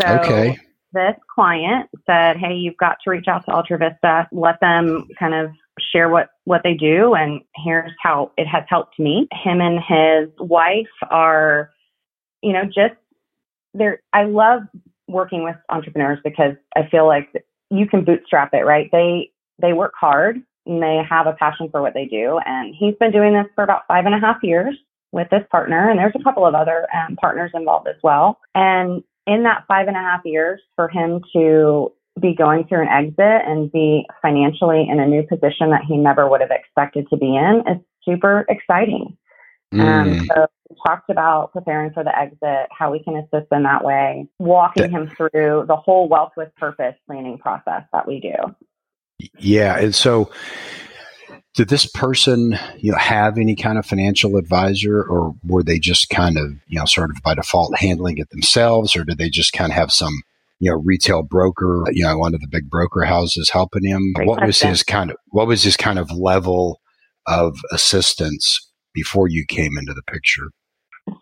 So 0.00 0.08
okay. 0.20 0.58
this 0.92 1.16
client 1.32 1.90
said, 2.06 2.36
Hey, 2.36 2.54
you've 2.54 2.76
got 2.76 2.98
to 3.02 3.10
reach 3.10 3.26
out 3.28 3.44
to 3.46 3.54
Ultra 3.54 3.78
Vista, 3.78 4.28
let 4.30 4.60
them 4.60 5.08
kind 5.18 5.34
of 5.34 5.50
share 5.92 6.08
what, 6.08 6.30
what 6.44 6.62
they 6.62 6.74
do. 6.74 7.14
And 7.14 7.40
here's 7.56 7.92
how 8.00 8.30
it 8.38 8.46
has 8.46 8.62
helped 8.68 8.98
me. 8.98 9.28
Him 9.32 9.60
and 9.60 9.80
his 9.80 10.28
wife 10.38 10.86
are, 11.10 11.70
you 12.40 12.52
know, 12.52 12.64
just 12.64 12.94
they're, 13.74 14.00
I 14.12 14.24
love 14.24 14.62
working 15.08 15.42
with 15.42 15.56
entrepreneurs 15.68 16.20
because 16.22 16.54
I 16.76 16.88
feel 16.88 17.06
like 17.06 17.28
you 17.70 17.88
can 17.88 18.04
bootstrap 18.04 18.54
it, 18.54 18.64
right? 18.64 18.88
They, 18.92 19.32
they 19.60 19.72
work 19.72 19.94
hard 19.98 20.40
they 20.66 21.00
have 21.08 21.26
a 21.26 21.32
passion 21.32 21.68
for 21.70 21.82
what 21.82 21.94
they 21.94 22.06
do. 22.06 22.38
And 22.44 22.74
he's 22.74 22.94
been 22.96 23.12
doing 23.12 23.34
this 23.34 23.46
for 23.54 23.64
about 23.64 23.82
five 23.86 24.06
and 24.06 24.14
a 24.14 24.20
half 24.20 24.38
years 24.42 24.74
with 25.12 25.28
this 25.30 25.44
partner, 25.50 25.88
and 25.88 25.98
there's 25.98 26.14
a 26.18 26.22
couple 26.24 26.44
of 26.44 26.54
other 26.54 26.86
um, 26.92 27.16
partners 27.16 27.52
involved 27.54 27.86
as 27.86 27.96
well. 28.02 28.38
And 28.54 29.02
in 29.26 29.44
that 29.44 29.64
five 29.68 29.86
and 29.86 29.96
a 29.96 30.00
half 30.00 30.20
years, 30.24 30.60
for 30.74 30.88
him 30.88 31.20
to 31.32 31.92
be 32.20 32.34
going 32.34 32.66
through 32.66 32.82
an 32.82 32.88
exit 32.88 33.42
and 33.46 33.70
be 33.72 34.06
financially 34.22 34.86
in 34.88 35.00
a 35.00 35.06
new 35.06 35.22
position 35.22 35.70
that 35.70 35.82
he 35.86 35.96
never 35.96 36.28
would 36.28 36.40
have 36.40 36.50
expected 36.50 37.08
to 37.10 37.16
be 37.16 37.36
in 37.36 37.62
is 37.68 37.80
super 38.04 38.44
exciting. 38.48 39.16
Um, 39.72 39.80
mm. 39.80 40.20
Um, 40.20 40.26
so 40.26 40.46
we 40.70 40.76
talked 40.86 41.10
about 41.10 41.52
preparing 41.52 41.92
for 41.92 42.04
the 42.04 42.16
exit, 42.16 42.68
how 42.70 42.92
we 42.92 43.02
can 43.02 43.16
assist 43.16 43.50
in 43.50 43.64
that 43.64 43.84
way, 43.84 44.28
walking 44.38 44.90
him 44.90 45.10
through 45.16 45.64
the 45.66 45.76
whole 45.76 46.08
wealth 46.08 46.32
with 46.36 46.54
purpose 46.56 46.94
planning 47.06 47.38
process 47.38 47.82
that 47.92 48.06
we 48.06 48.20
do. 48.20 48.54
Yeah, 49.38 49.78
and 49.78 49.94
so 49.94 50.30
did 51.54 51.68
this 51.68 51.86
person 51.86 52.58
you 52.78 52.90
know 52.90 52.98
have 52.98 53.38
any 53.38 53.54
kind 53.54 53.78
of 53.78 53.86
financial 53.86 54.36
advisor 54.36 55.02
or 55.02 55.34
were 55.44 55.62
they 55.62 55.78
just 55.78 56.10
kind 56.10 56.36
of 56.36 56.52
you 56.66 56.78
know 56.78 56.84
sort 56.84 57.10
of 57.10 57.22
by 57.22 57.34
default 57.34 57.76
handling 57.78 58.18
it 58.18 58.28
themselves 58.30 58.96
or 58.96 59.04
did 59.04 59.18
they 59.18 59.30
just 59.30 59.52
kind 59.52 59.70
of 59.70 59.76
have 59.76 59.92
some 59.92 60.14
you 60.60 60.70
know, 60.70 60.78
retail 60.78 61.22
broker, 61.22 61.84
you 61.92 62.04
know, 62.04 62.16
one 62.16 62.34
of 62.34 62.40
the 62.40 62.48
big 62.50 62.70
broker 62.70 63.04
houses 63.04 63.50
helping 63.50 63.84
him. 63.84 64.12
Great 64.14 64.28
what 64.28 64.46
was 64.46 64.60
his 64.60 64.82
kind 64.82 65.10
of 65.10 65.16
what 65.28 65.46
was 65.46 65.62
his 65.62 65.76
kind 65.76 65.98
of 65.98 66.10
level 66.10 66.80
of 67.26 67.56
assistance 67.72 68.70
before 68.94 69.28
you 69.28 69.44
came 69.48 69.72
into 69.78 69.92
the 69.92 70.02
picture? 70.10 70.48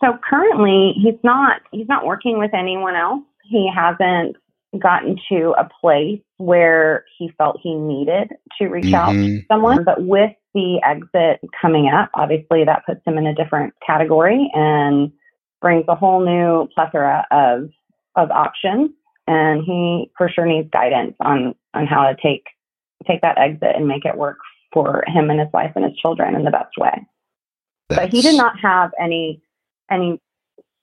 So 0.01 0.19
currently, 0.29 0.93
he's 0.97 1.19
not 1.25 1.63
he's 1.73 1.89
not 1.89 2.07
working 2.07 2.39
with 2.39 2.55
anyone 2.55 2.95
else. 2.95 3.23
He 3.43 3.69
hasn't 3.75 4.37
gotten 4.79 5.19
to 5.29 5.55
a 5.59 5.69
place 5.81 6.21
where 6.39 7.05
he 7.19 7.29
felt 7.37 7.59
he 7.63 7.75
needed 7.75 8.31
to 8.59 8.69
reach 8.69 8.93
out 8.95 9.13
to 9.13 9.19
Mhm. 9.19 9.47
someone. 9.47 9.85
But 9.85 10.03
with 10.03 10.33
the 10.55 10.83
exit 10.83 11.41
coming 11.61 11.89
up, 11.89 12.11
obviously 12.15 12.65
that 12.65 12.87
puts 12.87 13.05
him 13.05 13.19
in 13.19 13.27
a 13.27 13.35
different 13.35 13.75
category 13.85 14.51
and 14.55 15.13
brings 15.61 15.85
a 15.89 15.95
whole 15.95 16.21
new 16.21 16.69
plethora 16.75 17.27
of 17.31 17.71
of 18.15 18.31
options. 18.31 18.91
And 19.27 19.63
he 19.63 20.11
for 20.17 20.29
sure 20.29 20.47
needs 20.47 20.69
guidance 20.71 21.17
on 21.21 21.55
on 21.75 21.87
how 21.87 22.09
to 22.09 22.17
take 22.21 22.47
take 23.07 23.21
that 23.23 23.39
exit 23.39 23.75
and 23.77 23.87
make 23.87 24.05
it 24.05 24.17
work 24.17 24.39
for 24.73 25.05
him 25.07 25.31
and 25.31 25.41
his 25.41 25.53
wife 25.53 25.73
and 25.77 25.85
his 25.85 25.97
children 25.97 26.35
in 26.35 26.45
the 26.45 26.51
best 26.51 26.77
way. 26.79 27.07
But 27.89 28.11
he 28.11 28.23
did 28.23 28.37
not 28.37 28.59
have 28.61 28.93
any 28.99 29.43
any 29.91 30.19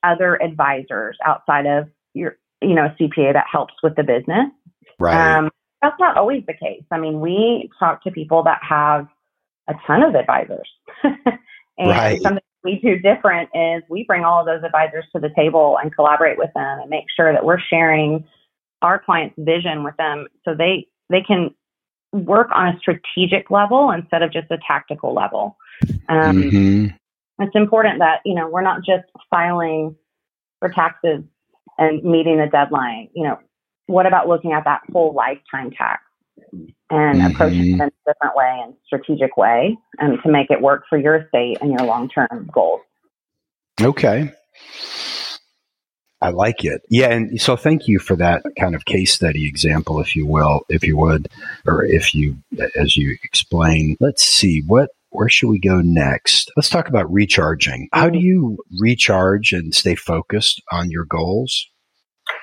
other 0.04 0.42
advisors 0.42 1.18
outside 1.26 1.66
of 1.66 1.90
your 2.14 2.38
you 2.62 2.74
know 2.76 2.86
a 2.86 2.96
CPA 3.00 3.34
that 3.34 3.46
helps 3.52 3.74
with 3.84 3.96
the 3.96 4.04
business. 4.04 4.50
right. 5.00 5.38
Um, 5.38 5.50
that's 5.82 6.00
not 6.00 6.18
always 6.18 6.44
the 6.46 6.54
case. 6.54 6.84
I 6.92 7.00
mean, 7.00 7.22
we 7.22 7.70
talk 7.80 8.04
to 8.04 8.12
people 8.12 8.44
that 8.44 8.60
have 8.68 9.08
a 9.70 9.76
ton 9.88 10.04
of 10.04 10.16
advisors. 10.16 10.68
and 11.04 11.18
Right. 11.78 12.22
something 12.22 12.44
we 12.64 12.80
do 12.80 13.00
different 13.00 13.50
is 13.54 13.82
we 13.90 14.04
bring 14.04 14.26
all 14.26 14.42
of 14.42 14.46
those 14.46 14.64
advisors 14.64 15.06
to 15.14 15.22
the 15.22 15.30
table 15.36 15.78
and 15.82 15.96
collaborate 15.96 16.38
with 16.38 16.50
them 16.54 16.80
and 16.80 16.90
make 16.90 17.06
sure 17.16 17.32
that 17.32 17.46
we're 17.46 17.60
sharing 17.60 18.26
our 18.82 19.00
clients' 19.00 19.36
vision 19.38 19.84
with 19.84 19.96
them 19.98 20.28
so 20.44 20.54
they 20.54 20.88
they 21.10 21.22
can 21.22 21.54
work 22.12 22.50
on 22.54 22.76
a 22.76 22.80
strategic 22.80 23.50
level 23.50 23.92
instead 23.92 24.22
of 24.22 24.34
just 24.34 24.52
a 24.52 24.58
tactical 24.68 25.14
level. 25.14 25.58
Um, 26.10 26.42
Mhm. 26.42 26.98
it's 27.40 27.56
important 27.56 28.00
that 28.00 28.22
you 28.26 28.36
know 28.36 28.50
we're 28.50 28.62
not 28.62 28.84
just 28.84 29.06
filing 29.30 29.96
for 30.60 30.70
taxes 30.70 31.24
and 31.80 32.04
meeting 32.04 32.38
the 32.38 32.48
deadline 32.48 33.10
you 33.16 33.24
know 33.24 33.40
what 33.88 34.06
about 34.06 34.28
looking 34.28 34.52
at 34.52 34.64
that 34.66 34.82
whole 34.94 35.14
lifetime 35.14 35.72
tax 35.72 36.04
and 36.92 37.22
approaching 37.24 37.62
Mhm. 37.62 37.74
it 37.74 37.74
in 37.74 37.82
a 37.82 37.92
different 38.06 38.36
way 38.36 38.60
and 38.64 38.74
strategic 38.86 39.36
way 39.36 39.76
and 39.98 40.20
to 40.24 40.30
make 40.30 40.52
it 40.52 40.62
work 40.62 40.84
for 40.88 40.98
your 40.98 41.16
estate 41.16 41.58
and 41.62 41.72
your 41.72 41.88
long-term 41.88 42.50
goals 42.54 42.82
Okay. 43.82 44.32
I 46.22 46.32
like 46.32 46.66
it. 46.66 46.82
Yeah, 46.90 47.12
and 47.12 47.40
so 47.40 47.56
thank 47.56 47.88
you 47.88 47.98
for 47.98 48.18
that 48.18 48.44
kind 48.60 48.76
of 48.76 48.84
case 48.84 49.14
study 49.14 49.48
example, 49.48 50.02
if 50.02 50.18
you 50.18 50.26
will, 50.26 50.66
if 50.68 50.84
you 50.84 50.98
would, 50.98 51.30
or 51.66 51.86
if 51.86 52.14
you, 52.14 52.38
as 52.76 52.98
you 52.98 53.16
explain. 53.24 53.96
Let's 54.02 54.24
see 54.24 54.62
what. 54.68 54.90
Where 55.12 55.30
should 55.30 55.50
we 55.50 55.60
go 55.60 55.82
next? 55.82 56.52
Let's 56.56 56.70
talk 56.70 56.88
about 56.88 57.12
recharging. 57.12 57.90
How 57.92 58.10
do 58.10 58.20
mm. 58.20 58.24
you 58.24 58.58
recharge 58.80 59.52
and 59.52 59.74
stay 59.74 59.96
focused 59.96 60.62
on 60.72 60.92
your 60.92 61.06
goals? 61.06 61.68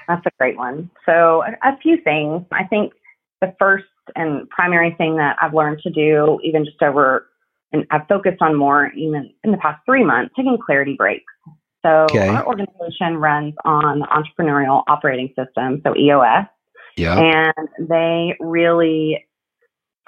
That's 0.08 0.24
a 0.26 0.30
great 0.38 0.56
one. 0.56 0.90
So, 1.04 1.42
a, 1.42 1.68
a 1.68 1.78
few 1.82 1.98
things. 2.02 2.44
I 2.52 2.64
think 2.64 2.92
the 3.40 3.54
first 3.58 3.84
and 4.14 4.48
primary 4.50 4.94
thing 4.98 5.16
that 5.16 5.36
I've 5.40 5.54
learned 5.54 5.80
to 5.82 5.90
do, 5.90 6.38
even 6.42 6.64
just 6.64 6.82
over, 6.82 7.26
and 7.72 7.84
I've 7.90 8.06
focused 8.08 8.40
on 8.40 8.56
more 8.56 8.90
even 8.96 9.30
in 9.44 9.52
the 9.52 9.58
past 9.58 9.80
three 9.84 10.04
months, 10.04 10.32
taking 10.36 10.58
clarity 10.64 10.94
breaks. 10.96 11.24
So, 11.84 12.06
Okay. 12.10 12.28
our 12.28 12.46
organization 12.46 13.16
runs 13.18 13.54
on 13.64 14.00
the 14.00 14.06
Entrepreneurial 14.06 14.82
Operating 14.88 15.32
System, 15.36 15.80
so 15.84 15.96
EOS, 15.96 16.46
Yeah. 16.96 17.18
and 17.18 17.68
they 17.88 18.36
really 18.40 19.24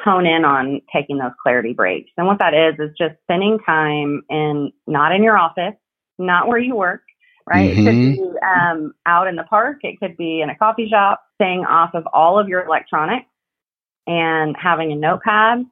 hone 0.01 0.27
in 0.27 0.45
on 0.45 0.81
taking 0.93 1.19
those 1.19 1.33
clarity 1.43 1.73
breaks. 1.73 2.11
And 2.17 2.27
what 2.27 2.39
that 2.39 2.55
is 2.55 2.75
is 2.79 2.95
just 2.97 3.15
spending 3.23 3.59
time 3.65 4.23
in 4.31 4.73
not 4.87 5.13
in 5.13 5.23
your 5.23 5.37
office, 5.37 5.75
not 6.19 6.49
where 6.49 6.59
you 6.59 6.75
work, 6.75 7.03
right? 7.49 7.71
It 7.71 7.85
could 7.85 8.17
be 8.17 8.31
um, 8.47 8.95
out 9.07 9.27
in 9.27 9.37
the 9.37 9.45
park, 9.45 9.79
it 9.83 9.99
could 10.01 10.17
be 10.17 10.41
in 10.41 10.51
a 10.51 10.57
coffee 10.57 10.89
shop, 10.89 11.23
staying 11.37 11.65
off 11.65 11.91
of 11.95 12.07
all 12.13 12.39
of 12.39 12.49
your 12.49 12.65
electronics 12.65 13.27
and 14.07 14.57
having 14.61 14.93
a 14.93 14.97
notepad. 14.97 15.65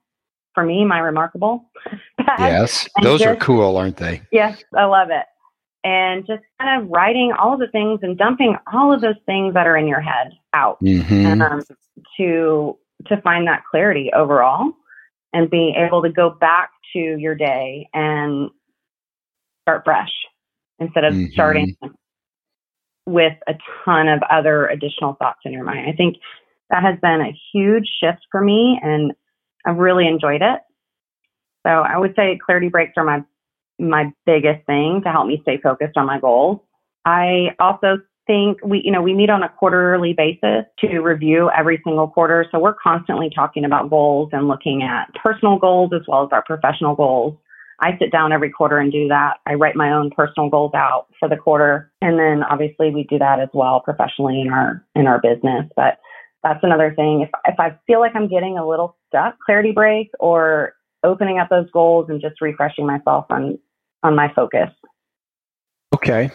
For 0.55 0.65
me, 0.65 0.87
my 0.87 1.01
remarkable 1.01 1.71
pad. 2.21 2.39
Yes. 2.39 2.89
and 2.97 3.05
Those 3.05 3.21
are 3.21 3.37
cool, 3.37 3.77
aren't 3.77 3.99
they? 3.99 4.23
Yes, 4.33 4.65
I 4.75 4.85
love 4.85 5.09
it. 5.11 5.27
And 5.85 6.27
just 6.27 6.43
kind 6.59 6.83
of 6.83 6.89
writing 6.89 7.33
all 7.39 7.53
of 7.53 7.61
the 7.61 7.69
things 7.69 8.01
and 8.03 8.17
dumping 8.17 8.57
all 8.73 8.93
of 8.93 9.03
those 9.03 9.19
things 9.27 9.53
that 9.53 9.67
are 9.67 9.77
in 9.77 9.87
your 9.87 10.01
head 10.01 10.33
out 10.55 10.79
hmm 10.81 11.43
um, 11.43 11.63
to 12.17 12.79
to 13.07 13.21
find 13.21 13.47
that 13.47 13.65
clarity 13.71 14.11
overall 14.15 14.73
and 15.33 15.51
be 15.51 15.75
able 15.77 16.03
to 16.03 16.11
go 16.11 16.31
back 16.31 16.71
to 16.93 16.99
your 16.99 17.35
day 17.35 17.89
and 17.93 18.51
start 19.63 19.85
fresh 19.85 20.13
instead 20.79 21.05
of 21.05 21.13
Mhm. 21.13 21.33
starting 21.33 21.77
with 23.07 23.37
a 23.47 23.55
ton 23.85 24.09
of 24.09 24.23
other 24.25 24.67
additional 24.67 25.15
thoughts 25.15 25.41
in 25.45 25.53
your 25.53 25.65
mind. 25.65 25.89
I 25.89 25.93
think 25.93 26.17
that 26.71 26.83
has 26.83 26.99
been 27.01 27.21
a 27.21 27.33
huge 27.53 27.89
shift 28.01 28.27
for 28.31 28.41
me 28.41 28.81
and 28.83 29.13
I've 29.65 29.79
really 29.79 30.07
enjoyed 30.07 30.43
it. 30.43 30.61
So 31.67 31.73
I 31.73 31.99
would 31.99 32.15
say 32.15 32.39
clarity 32.39 32.69
breaks 32.69 32.95
are 32.97 33.05
my 33.05 33.25
my 33.79 34.11
biggest 34.25 34.65
thing 34.65 35.03
to 35.03 35.13
help 35.13 35.27
me 35.27 35.39
stay 35.43 35.59
focused 35.59 35.99
on 35.99 36.07
my 36.07 36.19
goals. 36.19 36.61
I 37.05 37.55
also 37.59 38.01
think 38.27 38.59
we, 38.65 38.83
you 38.85 38.91
know, 38.91 39.03
we 39.03 39.15
meet 39.15 39.31
on 39.31 39.43
a 39.43 39.49
quarterly 39.49 40.13
basis 40.13 40.65
to 40.81 40.99
review 41.01 41.51
every 41.57 41.81
single 41.85 42.09
quarter. 42.09 42.47
So 42.51 42.59
we're 42.59 42.75
constantly 42.75 43.31
talking 43.35 43.65
about 43.65 43.91
goals 43.91 44.31
and 44.33 44.49
looking 44.49 44.83
at 44.83 45.13
personal 45.23 45.59
goals 45.59 45.93
as 45.95 46.03
well 46.09 46.25
as 46.25 46.29
our 46.33 46.43
professional 46.43 46.95
goals. 46.95 47.37
I 47.81 47.97
sit 47.99 48.11
down 48.11 48.33
every 48.33 48.51
quarter 48.51 48.79
and 48.79 48.91
do 48.91 49.09
that. 49.09 49.35
I 49.47 49.55
write 49.55 49.77
my 49.77 49.93
own 49.93 50.11
personal 50.11 50.49
goals 50.49 50.73
out 50.75 51.07
for 51.21 51.29
the 51.29 51.37
quarter. 51.37 51.93
And 52.01 52.19
then 52.19 52.43
obviously 52.43 52.91
we 52.91 53.05
do 53.05 53.19
that 53.19 53.39
as 53.39 53.51
well 53.53 53.81
professionally 53.81 54.41
in 54.41 54.51
our 54.51 54.85
in 54.95 55.07
our 55.07 55.21
business. 55.21 55.67
But 55.77 55.99
that's 56.43 56.61
another 56.63 56.95
thing. 56.95 57.21
If 57.23 57.31
if 57.47 57.61
I 57.61 57.77
feel 57.87 58.01
like 58.01 58.13
I'm 58.15 58.29
getting 58.29 58.57
a 58.57 58.67
little 58.67 58.97
stuck, 59.09 59.37
clarity 59.45 59.73
break 59.73 60.11
or 60.19 60.75
opening 61.05 61.39
up 61.39 61.49
those 61.51 61.71
goals 61.71 62.07
and 62.09 62.21
just 62.21 62.41
refreshing 62.41 62.87
myself 62.87 63.27
on 63.31 63.59
on 64.03 64.17
my 64.17 64.33
focus. 64.35 64.71
Okay. 65.95 66.31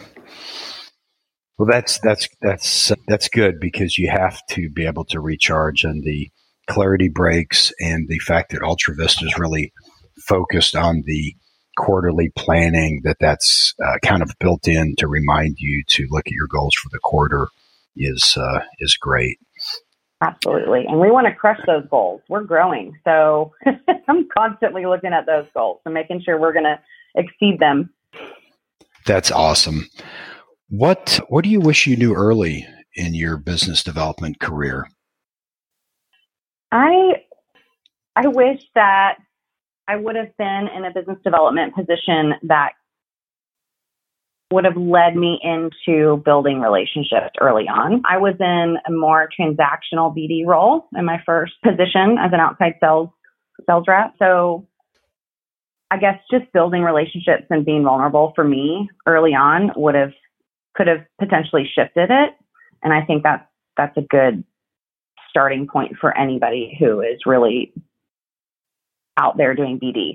Well, 1.58 1.68
that's 1.70 1.98
that's 2.00 2.28
that's 2.40 2.92
that's 3.08 3.28
good 3.28 3.60
because 3.60 3.98
you 3.98 4.10
have 4.10 4.40
to 4.50 4.70
be 4.70 4.86
able 4.86 5.04
to 5.06 5.20
recharge, 5.20 5.84
and 5.84 6.02
the 6.02 6.30
clarity 6.68 7.08
breaks, 7.08 7.72
and 7.80 8.08
the 8.08 8.18
fact 8.18 8.52
that 8.52 8.62
Ultra 8.62 8.94
Vista 8.94 9.26
is 9.26 9.38
really 9.38 9.72
focused 10.18 10.74
on 10.74 11.02
the 11.06 11.34
quarterly 11.76 12.30
planning 12.36 13.00
that 13.04 13.16
that's 13.20 13.74
uh, 13.84 13.98
kind 14.04 14.22
of 14.22 14.30
built 14.38 14.68
in 14.68 14.94
to 14.96 15.06
remind 15.06 15.56
you 15.58 15.82
to 15.88 16.06
look 16.10 16.26
at 16.26 16.32
your 16.32 16.46
goals 16.46 16.74
for 16.74 16.88
the 16.90 16.98
quarter 17.02 17.48
is 17.96 18.36
uh, 18.36 18.60
is 18.80 18.96
great. 18.96 19.38
Absolutely. 20.22 20.84
And 20.86 21.00
we 21.00 21.10
want 21.10 21.26
to 21.26 21.34
crush 21.34 21.58
those 21.66 21.84
goals. 21.90 22.20
We're 22.28 22.44
growing. 22.44 22.96
So 23.04 23.52
I'm 24.08 24.28
constantly 24.36 24.86
looking 24.86 25.12
at 25.12 25.26
those 25.26 25.46
goals 25.52 25.80
and 25.84 25.92
making 25.92 26.22
sure 26.24 26.38
we're 26.38 26.52
going 26.52 26.64
to 26.64 26.78
exceed 27.16 27.58
them. 27.58 27.90
That's 29.04 29.32
awesome. 29.32 29.88
What 30.72 31.20
what 31.28 31.44
do 31.44 31.50
you 31.50 31.60
wish 31.60 31.86
you 31.86 31.98
knew 31.98 32.14
early 32.14 32.66
in 32.94 33.12
your 33.12 33.36
business 33.36 33.84
development 33.84 34.40
career? 34.40 34.88
I 36.70 37.24
I 38.16 38.28
wish 38.28 38.58
that 38.74 39.16
I 39.86 39.96
would 39.96 40.16
have 40.16 40.34
been 40.38 40.68
in 40.74 40.86
a 40.86 40.90
business 40.90 41.18
development 41.22 41.74
position 41.74 42.32
that 42.44 42.70
would 44.50 44.64
have 44.64 44.78
led 44.78 45.14
me 45.14 45.38
into 45.42 46.22
building 46.24 46.60
relationships 46.60 47.34
early 47.38 47.64
on. 47.64 48.00
I 48.08 48.16
was 48.16 48.36
in 48.40 48.76
a 48.86 48.90
more 48.90 49.28
transactional 49.38 50.16
BD 50.16 50.46
role 50.46 50.86
in 50.96 51.04
my 51.04 51.22
first 51.26 51.52
position 51.62 52.16
as 52.18 52.32
an 52.32 52.40
outside 52.40 52.76
sales 52.80 53.10
sales 53.68 53.84
rep. 53.86 54.14
So 54.18 54.66
I 55.90 55.98
guess 55.98 56.18
just 56.30 56.50
building 56.54 56.80
relationships 56.80 57.44
and 57.50 57.62
being 57.62 57.84
vulnerable 57.84 58.32
for 58.34 58.42
me 58.42 58.88
early 59.06 59.34
on 59.34 59.70
would 59.76 59.96
have 59.96 60.12
could 60.74 60.86
have 60.86 61.04
potentially 61.18 61.68
shifted 61.74 62.10
it. 62.10 62.34
And 62.82 62.92
I 62.92 63.02
think 63.04 63.22
that's 63.22 63.46
that's 63.76 63.96
a 63.96 64.02
good 64.02 64.44
starting 65.30 65.66
point 65.66 65.96
for 66.00 66.16
anybody 66.16 66.76
who 66.78 67.00
is 67.00 67.20
really 67.26 67.72
out 69.16 69.36
there 69.36 69.54
doing 69.54 69.78
BD. 69.80 70.14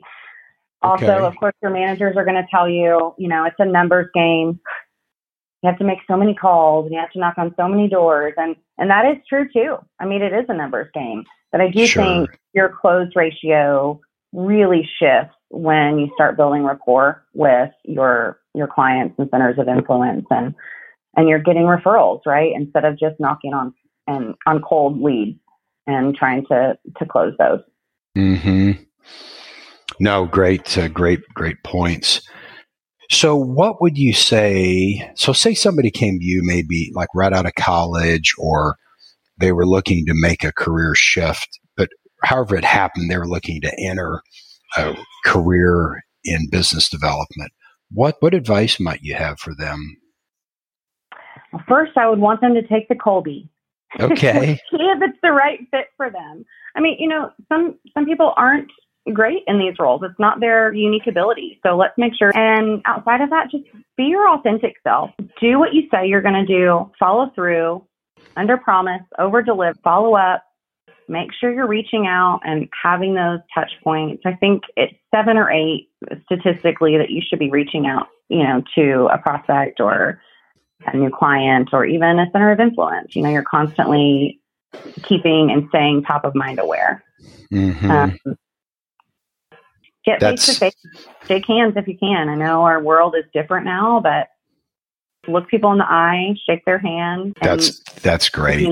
Also, 0.81 1.05
Okay. 1.05 1.25
of 1.25 1.35
course, 1.37 1.53
your 1.61 1.71
managers 1.71 2.15
are 2.17 2.23
going 2.23 2.35
to 2.35 2.47
tell 2.51 2.69
you, 2.69 3.13
you 3.17 3.27
know, 3.27 3.45
it's 3.45 3.55
a 3.59 3.65
numbers 3.65 4.09
game. 4.13 4.59
You 5.63 5.69
have 5.69 5.79
to 5.79 5.85
make 5.85 5.99
so 6.07 6.15
many 6.15 6.35
calls 6.35 6.85
and 6.85 6.93
you 6.93 6.99
have 6.99 7.11
to 7.11 7.19
knock 7.19 7.37
on 7.37 7.53
so 7.57 7.67
many 7.67 7.89
doors. 7.89 8.33
And, 8.37 8.55
and 8.77 8.89
that 8.91 9.05
is 9.05 9.17
true 9.27 9.47
too. 9.51 9.77
I 9.99 10.05
mean, 10.05 10.21
it 10.21 10.33
is 10.33 10.45
a 10.49 10.53
numbers 10.53 10.89
game. 10.93 11.23
But 11.51 11.61
I 11.61 11.69
do 11.71 11.87
Sure. 11.87 12.03
think 12.03 12.29
your 12.53 12.69
close 12.79 13.09
ratio 13.15 13.99
really 14.33 14.87
shifts 14.99 15.33
when 15.49 15.99
you 15.99 16.09
start 16.13 16.37
building 16.37 16.63
rapport 16.63 17.23
with 17.33 17.69
your 17.83 18.39
your 18.53 18.67
clients 18.67 19.15
and 19.17 19.29
centers 19.29 19.57
of 19.57 19.67
influence 19.67 20.25
and 20.29 20.53
and 21.15 21.27
you're 21.27 21.39
getting 21.39 21.63
referrals, 21.63 22.21
right? 22.25 22.51
Instead 22.53 22.85
of 22.85 22.99
just 22.99 23.15
knocking 23.19 23.53
on 23.53 23.73
and 24.07 24.35
on 24.45 24.61
cold 24.61 25.01
leads 25.01 25.39
and 25.85 26.15
trying 26.15 26.45
to 26.47 26.77
to 26.97 27.05
close 27.05 27.33
those. 27.37 27.61
Hmm. 28.15 28.71
No, 29.99 30.25
great, 30.25 30.77
uh, 30.77 30.89
great, 30.89 31.21
great 31.33 31.63
points. 31.63 32.21
So, 33.09 33.35
what 33.35 33.81
would 33.81 33.97
you 33.97 34.13
say? 34.13 35.11
So, 35.15 35.33
say 35.33 35.53
somebody 35.53 35.89
came 35.89 36.19
to 36.19 36.25
you, 36.25 36.41
maybe 36.43 36.91
like 36.93 37.09
right 37.15 37.33
out 37.33 37.45
of 37.45 37.55
college, 37.55 38.33
or 38.37 38.75
they 39.39 39.51
were 39.51 39.65
looking 39.65 40.05
to 40.05 40.13
make 40.15 40.43
a 40.43 40.51
career 40.51 40.93
shift, 40.93 41.59
but 41.75 41.89
however 42.23 42.55
it 42.57 42.65
happened, 42.65 43.09
they 43.09 43.17
were 43.17 43.27
looking 43.27 43.61
to 43.61 43.73
enter 43.79 44.21
a 44.77 44.95
career 45.25 46.03
in 46.23 46.49
business 46.49 46.89
development. 46.89 47.51
What 47.91 48.17
what 48.19 48.33
advice 48.33 48.79
might 48.79 49.01
you 49.01 49.15
have 49.15 49.39
for 49.39 49.53
them? 49.57 49.97
Well, 51.53 51.63
first, 51.67 51.97
I 51.97 52.09
would 52.09 52.19
want 52.19 52.41
them 52.41 52.53
to 52.53 52.67
take 52.67 52.87
the 52.89 52.95
Kolbe. 52.95 53.49
Okay. 53.99 54.55
See 54.71 54.77
if 54.77 55.01
it's 55.01 55.17
the 55.23 55.31
right 55.31 55.59
fit 55.71 55.87
for 55.95 56.09
them. 56.09 56.43
I 56.75 56.81
mean, 56.81 56.97
you 56.99 57.07
know, 57.07 57.31
some 57.49 57.77
some 57.93 58.05
people 58.05 58.33
aren't 58.35 58.69
great 59.13 59.43
in 59.47 59.57
these 59.57 59.75
roles. 59.79 60.01
It's 60.03 60.19
not 60.19 60.39
their 60.39 60.73
unique 60.73 61.07
ability. 61.07 61.59
So 61.65 61.77
let's 61.77 61.93
make 61.97 62.13
sure. 62.17 62.37
And 62.37 62.81
outside 62.85 63.21
of 63.21 63.29
that, 63.29 63.49
just 63.49 63.63
be 63.95 64.03
your 64.03 64.29
authentic 64.29 64.75
self. 64.83 65.11
Do 65.39 65.59
what 65.59 65.73
you 65.73 65.83
say 65.91 66.07
you're 66.07 66.21
going 66.21 66.45
to 66.45 66.45
do. 66.45 66.91
Follow 66.99 67.31
through. 67.33 67.83
Under 68.35 68.57
promise, 68.57 69.01
over 69.17 69.41
deliver, 69.41 69.73
follow 69.83 70.15
up, 70.15 70.43
make 71.07 71.29
sure 71.33 71.53
you're 71.53 71.67
reaching 71.67 72.07
out 72.07 72.41
and 72.43 72.67
having 72.83 73.15
those 73.15 73.39
touch 73.53 73.71
points. 73.83 74.23
I 74.25 74.33
think 74.33 74.63
it's 74.75 74.93
seven 75.13 75.37
or 75.37 75.49
eight 75.49 75.89
statistically 76.25 76.97
that 76.97 77.09
you 77.09 77.21
should 77.21 77.39
be 77.39 77.49
reaching 77.49 77.87
out, 77.87 78.07
you 78.29 78.43
know, 78.43 78.63
to 78.75 79.07
a 79.11 79.17
prospect 79.17 79.79
or 79.79 80.21
a 80.85 80.95
new 80.95 81.09
client 81.09 81.69
or 81.73 81.85
even 81.85 82.19
a 82.19 82.29
center 82.31 82.51
of 82.51 82.59
influence. 82.59 83.15
You 83.15 83.23
know, 83.23 83.29
you're 83.29 83.43
constantly 83.43 84.39
keeping 85.03 85.51
and 85.51 85.67
staying 85.69 86.03
top 86.03 86.25
of 86.25 86.35
mind 86.35 86.59
aware. 86.59 87.03
Mm-hmm. 87.51 87.89
Um, 87.89 88.19
get 90.05 90.19
face 90.19 90.45
to 90.45 90.53
face, 90.53 90.75
shake 91.27 91.47
hands 91.47 91.73
if 91.75 91.87
you 91.87 91.97
can. 91.97 92.29
I 92.29 92.35
know 92.35 92.63
our 92.63 92.81
world 92.81 93.15
is 93.17 93.25
different 93.33 93.65
now, 93.65 94.01
but 94.01 94.27
look 95.27 95.47
people 95.47 95.71
in 95.71 95.77
the 95.77 95.85
eye, 95.85 96.35
shake 96.45 96.65
their 96.65 96.79
hand. 96.79 97.35
That's 97.41 97.79
that's 98.01 98.29
great. 98.29 98.67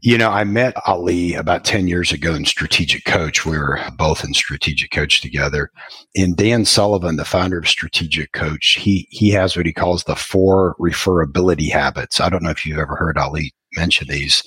You 0.00 0.18
know, 0.18 0.30
I 0.30 0.44
met 0.44 0.74
Ali 0.86 1.34
about 1.34 1.64
10 1.64 1.88
years 1.88 2.12
ago 2.12 2.34
in 2.34 2.44
Strategic 2.44 3.04
Coach. 3.04 3.44
We 3.44 3.58
were 3.58 3.78
both 3.96 4.24
in 4.24 4.34
Strategic 4.34 4.90
Coach 4.90 5.20
together. 5.20 5.70
And 6.16 6.36
Dan 6.36 6.64
Sullivan, 6.64 7.16
the 7.16 7.24
founder 7.24 7.58
of 7.58 7.68
Strategic 7.68 8.32
Coach, 8.32 8.76
he, 8.78 9.06
he 9.10 9.30
has 9.30 9.56
what 9.56 9.66
he 9.66 9.72
calls 9.72 10.04
the 10.04 10.16
four 10.16 10.76
referability 10.80 11.70
habits. 11.70 12.20
I 12.20 12.28
don't 12.28 12.42
know 12.42 12.50
if 12.50 12.64
you've 12.64 12.78
ever 12.78 12.96
heard 12.96 13.18
Ali 13.18 13.52
mention 13.76 14.08
these. 14.08 14.42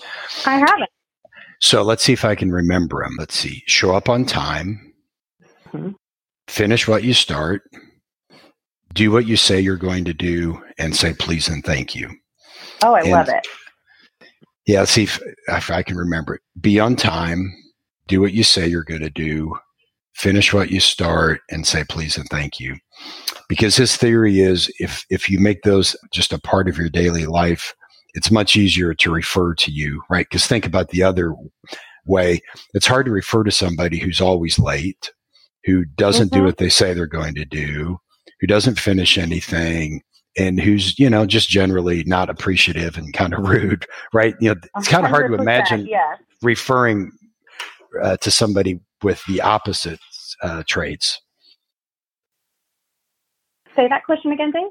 I 0.46 0.56
haven't. 0.56 0.90
So 1.62 1.82
let's 1.82 2.04
see 2.04 2.14
if 2.14 2.26
I 2.26 2.36
can 2.36 2.52
remember 2.52 3.04
them. 3.04 3.16
Let's 3.18 3.36
see. 3.36 3.64
Show 3.68 3.96
up 3.96 4.10
on 4.10 4.26
time. 4.26 4.94
Mm-hmm. 5.68 5.92
Finish 6.48 6.88
what 6.88 7.04
you 7.04 7.14
start. 7.14 7.64
Do 8.94 9.12
what 9.12 9.26
you 9.26 9.38
say 9.38 9.60
you're 9.60 9.78
going 9.78 10.06
to 10.06 10.14
do 10.14 10.62
and 10.78 10.96
say 10.96 11.14
please 11.14 11.48
and 11.48 11.64
thank 11.64 11.96
you. 11.96 12.10
Oh, 12.84 12.94
I 12.94 13.00
and, 13.00 13.12
love 13.12 13.30
it. 13.30 13.48
Yeah, 14.66 14.86
see 14.86 15.04
if, 15.04 15.20
if 15.48 15.70
I 15.70 15.84
can 15.84 15.98
remember 15.98 16.36
it. 16.36 16.42
Be 16.60 16.80
on 16.80 16.96
time, 16.96 17.54
do 18.08 18.22
what 18.22 18.34
you 18.34 18.44
say 18.44 18.68
you're 18.68 18.84
going 18.84 19.02
to 19.02 19.10
do, 19.10 19.56
finish 20.16 20.54
what 20.54 20.72
you 20.72 20.80
start, 20.80 21.42
and 21.50 21.68
say 21.68 21.84
please 21.84 22.18
and 22.18 22.28
thank 22.30 22.60
you. 22.60 22.76
Because 23.50 23.76
his 23.76 23.98
theory 23.98 24.40
is 24.40 24.72
if 24.80 25.06
if 25.10 25.30
you 25.30 25.40
make 25.40 25.64
those 25.64 25.96
just 26.14 26.34
a 26.34 26.40
part 26.40 26.70
of 26.70 26.78
your 26.78 26.90
daily 26.90 27.26
life, 27.26 27.74
it's 28.14 28.32
much 28.32 28.56
easier 28.56 28.94
to 28.94 29.12
refer 29.12 29.54
to 29.56 29.72
you, 29.72 30.02
right? 30.10 30.26
Because 30.30 30.46
think 30.48 30.66
about 30.66 30.90
the 30.90 31.04
other 31.04 31.36
way. 32.06 32.42
It's 32.74 32.88
hard 32.88 33.06
to 33.06 33.12
refer 33.12 33.44
to 33.44 33.52
somebody 33.52 34.00
who's 34.00 34.22
always 34.22 34.60
late, 34.60 35.12
who 35.66 35.86
doesn't 35.86 36.30
mm-hmm. 36.30 36.40
do 36.40 36.46
what 36.46 36.58
they 36.58 36.70
say 36.70 36.94
they're 36.94 37.08
going 37.08 37.36
to 37.36 37.46
do, 37.46 37.98
who 38.40 38.48
doesn't 38.48 38.80
finish 38.80 39.18
anything, 39.18 40.02
and 40.38 40.60
who's 40.60 40.98
you 40.98 41.10
know 41.10 41.26
just 41.26 41.50
generally 41.50 42.04
not 42.06 42.30
appreciative 42.30 42.98
and 42.98 43.14
kind 43.14 43.34
of 43.34 43.40
rude 43.48 43.86
right? 44.14 44.36
You 44.40 44.54
know 44.54 44.62
it's 44.78 44.88
kind 44.88 45.06
of 45.06 45.12
hard 45.12 45.32
to 45.32 45.38
imagine 45.38 45.86
yes. 45.86 46.20
referring 46.42 47.12
uh, 48.02 48.18
to 48.18 48.32
somebody 48.32 48.80
with 49.02 49.24
the 49.26 49.42
opposite 49.42 50.00
uh, 50.42 50.64
traits. 50.68 51.20
Say 53.76 53.88
that 53.88 54.04
question 54.06 54.32
again 54.32 54.52
dave? 54.52 54.68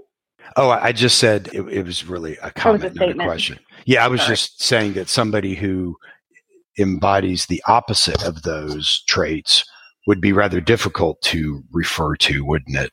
Oh 0.56 0.70
i 0.70 0.92
just 0.92 1.18
said 1.18 1.48
it, 1.52 1.62
it 1.62 1.84
was 1.84 2.04
really 2.04 2.36
a 2.42 2.50
comment 2.50 2.84
a 2.84 2.94
not 2.94 3.10
a 3.10 3.14
question. 3.14 3.58
Yeah 3.86 4.04
i 4.04 4.08
was 4.08 4.20
Sorry. 4.22 4.32
just 4.34 4.62
saying 4.62 4.92
that 4.94 5.08
somebody 5.08 5.54
who 5.54 5.96
embodies 6.78 7.46
the 7.46 7.62
opposite 7.68 8.22
of 8.24 8.42
those 8.42 9.02
traits 9.06 9.64
would 10.06 10.20
be 10.20 10.32
rather 10.32 10.60
difficult 10.60 11.20
to 11.22 11.62
refer 11.72 12.16
to 12.16 12.44
wouldn't 12.44 12.76
it 12.76 12.90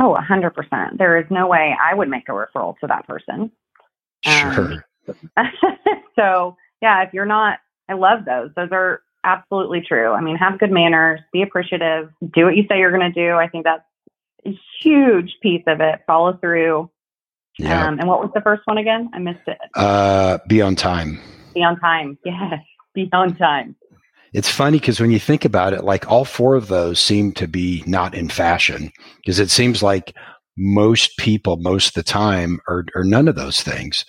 Oh, 0.00 0.16
100%. 0.18 0.96
There 0.96 1.18
is 1.18 1.26
no 1.30 1.46
way 1.46 1.76
I 1.78 1.94
would 1.94 2.08
make 2.08 2.28
a 2.28 2.32
referral 2.32 2.74
to 2.78 2.86
that 2.86 3.06
person. 3.06 3.52
Sure. 4.24 4.84
Um, 5.36 5.50
so, 6.16 6.56
yeah, 6.80 7.02
if 7.02 7.12
you're 7.12 7.26
not, 7.26 7.58
I 7.86 7.92
love 7.92 8.24
those. 8.24 8.50
Those 8.56 8.70
are 8.72 9.02
absolutely 9.24 9.82
true. 9.86 10.12
I 10.12 10.22
mean, 10.22 10.36
have 10.36 10.58
good 10.58 10.70
manners, 10.70 11.20
be 11.34 11.42
appreciative, 11.42 12.10
do 12.32 12.46
what 12.46 12.56
you 12.56 12.64
say 12.66 12.78
you're 12.78 12.96
going 12.96 13.12
to 13.12 13.28
do. 13.28 13.34
I 13.34 13.46
think 13.46 13.64
that's 13.64 13.84
a 14.46 14.58
huge 14.80 15.36
piece 15.42 15.64
of 15.66 15.82
it. 15.82 16.00
Follow 16.06 16.32
through. 16.38 16.90
Yeah. 17.58 17.86
Um, 17.86 17.98
and 17.98 18.08
what 18.08 18.20
was 18.20 18.30
the 18.34 18.40
first 18.40 18.62
one 18.64 18.78
again? 18.78 19.10
I 19.12 19.18
missed 19.18 19.46
it. 19.46 19.58
Uh, 19.74 20.38
be 20.48 20.62
on 20.62 20.76
time. 20.76 21.20
Be 21.54 21.62
on 21.62 21.78
time. 21.78 22.16
Yes. 22.24 22.60
Be 22.94 23.08
on 23.12 23.36
time. 23.36 23.76
It's 24.32 24.48
funny 24.48 24.78
because 24.78 25.00
when 25.00 25.10
you 25.10 25.18
think 25.18 25.44
about 25.44 25.72
it, 25.72 25.84
like 25.84 26.08
all 26.08 26.24
four 26.24 26.54
of 26.54 26.68
those 26.68 27.00
seem 27.00 27.32
to 27.32 27.48
be 27.48 27.82
not 27.86 28.14
in 28.14 28.28
fashion 28.28 28.92
because 29.16 29.40
it 29.40 29.50
seems 29.50 29.82
like 29.82 30.14
most 30.56 31.16
people, 31.18 31.56
most 31.58 31.88
of 31.88 31.94
the 31.94 32.02
time, 32.02 32.60
are, 32.68 32.84
are 32.94 33.04
none 33.04 33.28
of 33.28 33.34
those 33.34 33.60
things. 33.60 34.04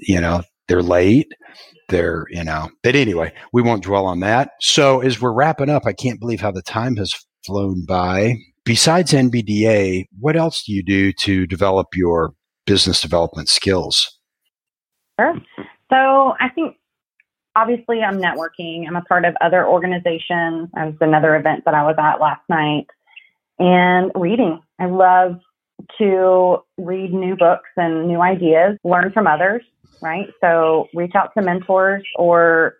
You 0.00 0.20
know, 0.20 0.42
they're 0.66 0.82
late. 0.82 1.28
They're, 1.88 2.26
you 2.30 2.44
know, 2.44 2.70
but 2.82 2.94
anyway, 2.94 3.32
we 3.52 3.62
won't 3.62 3.82
dwell 3.82 4.06
on 4.06 4.20
that. 4.20 4.50
So 4.60 5.00
as 5.00 5.20
we're 5.20 5.32
wrapping 5.32 5.68
up, 5.68 5.86
I 5.86 5.92
can't 5.92 6.20
believe 6.20 6.40
how 6.40 6.52
the 6.52 6.62
time 6.62 6.96
has 6.96 7.12
flown 7.44 7.84
by. 7.86 8.36
Besides 8.64 9.12
NBDA, 9.12 10.06
what 10.18 10.36
else 10.36 10.62
do 10.64 10.72
you 10.72 10.84
do 10.84 11.12
to 11.14 11.46
develop 11.46 11.88
your 11.94 12.32
business 12.66 13.00
development 13.00 13.48
skills? 13.48 14.18
Sure. 15.18 15.34
So 15.90 15.96
I 15.96 16.48
think 16.54 16.76
obviously 17.60 18.00
I'm 18.00 18.18
networking. 18.18 18.86
I'm 18.86 18.96
a 18.96 19.02
part 19.02 19.24
of 19.24 19.34
other 19.40 19.66
organizations. 19.66 20.68
There's 20.74 20.94
another 21.00 21.36
event 21.36 21.64
that 21.66 21.74
I 21.74 21.82
was 21.82 21.96
at 21.98 22.20
last 22.20 22.42
night 22.48 22.86
and 23.58 24.10
reading. 24.14 24.60
I 24.78 24.86
love 24.86 25.40
to 25.98 26.58
read 26.78 27.12
new 27.12 27.36
books 27.36 27.68
and 27.76 28.06
new 28.06 28.20
ideas, 28.20 28.78
learn 28.84 29.12
from 29.12 29.26
others, 29.26 29.62
right? 30.02 30.28
So 30.40 30.88
reach 30.94 31.14
out 31.14 31.32
to 31.36 31.42
mentors 31.42 32.04
or 32.16 32.76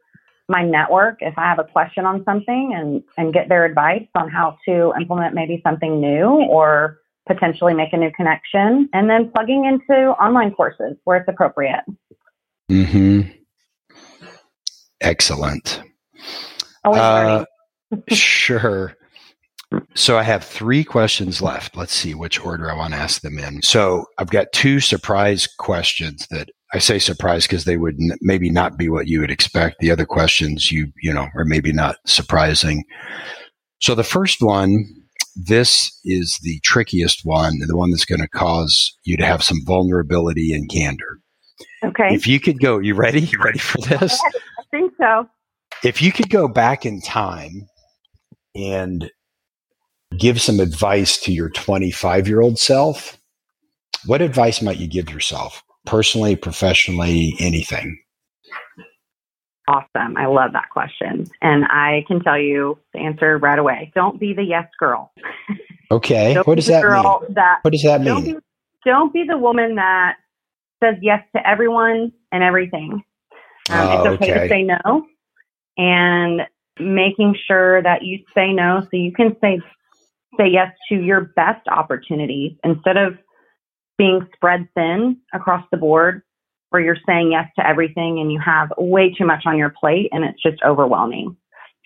my 0.49 0.64
network 0.64 1.19
if 1.21 1.35
I 1.37 1.45
have 1.45 1.59
a 1.59 1.64
question 1.64 2.07
on 2.07 2.25
something 2.25 2.73
and, 2.75 3.03
and 3.16 3.33
get 3.33 3.49
their 3.49 3.64
advice 3.64 4.09
on 4.14 4.29
how 4.31 4.59
to 4.66 4.93
implement 4.99 5.35
maybe 5.35 5.61
something 5.62 6.01
new 6.01 6.27
or 6.27 6.99
potentially 7.29 7.75
make 7.75 7.93
a 7.93 7.97
new 7.97 8.11
connection. 8.16 8.88
And 8.93 9.09
then 9.09 9.31
plugging 9.31 9.64
into 9.66 10.11
online 10.12 10.53
courses 10.53 10.97
where 11.05 11.19
it's 11.19 11.29
appropriate. 11.29 11.85
Mm-hmm. 12.71 13.39
Excellent. 15.01 15.83
Uh, 16.85 17.45
sure. 18.11 18.95
So 19.95 20.19
I 20.19 20.25
have 20.25 20.43
three 20.45 20.83
questions 20.83 21.41
left. 21.41 21.77
Let's 21.77 21.95
see 21.95 22.15
which 22.15 22.45
order 22.45 22.71
I 22.71 22.77
want 22.77 22.93
to 22.93 22.99
ask 22.99 23.23
them 23.23 23.39
in. 23.39 23.63
So 23.63 24.05
I've 24.19 24.31
got 24.31 24.53
two 24.53 24.81
surprise 24.81 25.49
questions 25.59 26.27
that 26.31 26.49
I 26.73 26.79
say 26.79 26.99
surprise 26.99 27.47
because 27.47 27.65
they 27.65 27.77
would 27.77 27.95
n- 28.01 28.19
maybe 28.21 28.51
not 28.51 28.77
be 28.77 28.89
what 28.89 29.07
you 29.07 29.21
would 29.21 29.31
expect. 29.31 29.77
The 29.79 29.93
other 29.93 30.07
questions 30.07 30.73
you, 30.73 30.89
you 31.03 31.13
know, 31.13 31.29
are 31.37 31.45
maybe 31.45 31.73
not 31.73 31.97
surprising. 32.05 32.85
So 33.81 33.95
the 33.95 34.05
first 34.05 34.43
one, 34.43 34.85
this 35.37 35.97
is 36.05 36.39
the 36.43 36.61
trickiest 36.65 37.21
one, 37.25 37.59
the 37.67 37.77
one 37.77 37.91
that's 37.91 38.05
going 38.05 38.21
to 38.21 38.29
cause 38.29 38.97
you 39.05 39.17
to 39.17 39.25
have 39.25 39.43
some 39.43 39.59
vulnerability 39.65 40.53
and 40.53 40.69
candor. 40.69 41.21
Okay. 41.85 42.15
If 42.15 42.27
you 42.27 42.41
could 42.41 42.61
go, 42.61 42.79
you 42.79 42.95
ready? 42.95 43.21
You 43.33 43.39
ready 43.43 43.59
for 43.59 43.79
this? 43.83 44.21
Think 44.70 44.92
so. 44.98 45.28
If 45.83 46.02
you 46.02 46.12
could 46.12 46.30
go 46.30 46.48
back 46.48 46.85
in 46.85 47.00
time 47.00 47.66
and 48.54 49.11
give 50.18 50.40
some 50.40 50.61
advice 50.61 51.18
to 51.20 51.33
your 51.33 51.50
25 51.50 52.28
year 52.28 52.40
old 52.40 52.59
self, 52.59 53.18
what 54.06 54.22
advice 54.22 54.62
might 54.62 54.78
you 54.78 54.88
give 54.88 55.11
yourself? 55.11 55.62
Personally, 55.87 56.37
professionally, 56.37 57.35
anything? 57.38 57.98
Awesome. 59.68 60.16
I 60.16 60.26
love 60.26 60.52
that 60.52 60.68
question. 60.70 61.26
And 61.42 61.64
I 61.66 62.04
can 62.09 62.20
tell 62.20 62.38
you 62.38 62.78
the 62.92 63.00
answer 63.00 63.38
right 63.38 63.59
away. 63.59 63.92
Don't 63.94 64.18
be 64.18 64.35
the 64.35 64.42
yes 64.42 64.66
girl. 64.78 65.12
Okay. 65.92 66.37
what 66.44 66.54
does 66.54 66.66
that 66.66 66.85
mean? 66.85 67.35
That, 67.35 67.59
what 67.62 67.72
does 67.72 67.83
that 67.83 68.00
mean? 68.00 68.09
Don't 68.09 68.24
be, 68.24 68.37
don't 68.85 69.12
be 69.12 69.24
the 69.26 69.37
woman 69.37 69.74
that 69.74 70.16
says 70.83 70.96
yes 71.02 71.22
to 71.35 71.48
everyone 71.48 72.12
and 72.33 72.42
everything. 72.42 73.02
Um, 73.68 73.88
Oh, 73.88 73.90
it's 73.92 74.23
okay, 74.23 74.33
okay. 74.33 74.40
to 74.40 74.49
say 74.49 74.62
no, 74.62 75.07
and 75.77 76.42
making 76.79 77.37
sure 77.46 77.83
that 77.83 78.03
you 78.03 78.18
say 78.35 78.53
no 78.53 78.81
so 78.81 78.96
you 78.96 79.12
can 79.12 79.37
say 79.40 79.61
say 80.38 80.49
yes 80.49 80.73
to 80.88 80.94
your 80.94 81.33
best 81.37 81.66
opportunities 81.68 82.53
instead 82.64 82.96
of 82.96 83.18
being 83.99 84.27
spread 84.35 84.66
thin 84.75 85.18
across 85.35 85.64
the 85.70 85.77
board 85.77 86.23
where 86.70 86.81
you're 86.81 86.96
saying 87.07 87.33
yes 87.33 87.49
to 87.59 87.66
everything 87.66 88.20
and 88.20 88.33
you 88.33 88.40
have 88.40 88.73
way 88.79 89.12
too 89.12 89.27
much 89.27 89.42
on 89.44 89.59
your 89.59 89.70
plate 89.79 90.09
and 90.12 90.25
it's 90.25 90.40
just 90.42 90.62
overwhelming. 90.62 91.37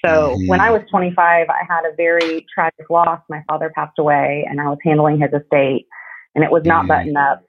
So 0.05 0.37
Mhm. 0.39 0.49
when 0.49 0.61
I 0.61 0.71
was 0.71 0.83
25, 0.91 1.49
I 1.49 1.65
had 1.67 1.87
a 1.87 1.95
very 1.97 2.47
tragic 2.55 2.91
loss. 2.91 3.21
My 3.31 3.43
father 3.49 3.73
passed 3.75 3.99
away 3.99 4.47
and 4.49 4.61
I 4.61 4.69
was 4.69 4.79
handling 4.85 5.19
his 5.19 5.33
estate 5.33 5.87
and 6.35 6.45
it 6.45 6.51
was 6.51 6.65
not 6.65 6.85
Mhm. 6.85 6.89
buttoned 6.89 7.17
up. 7.17 7.43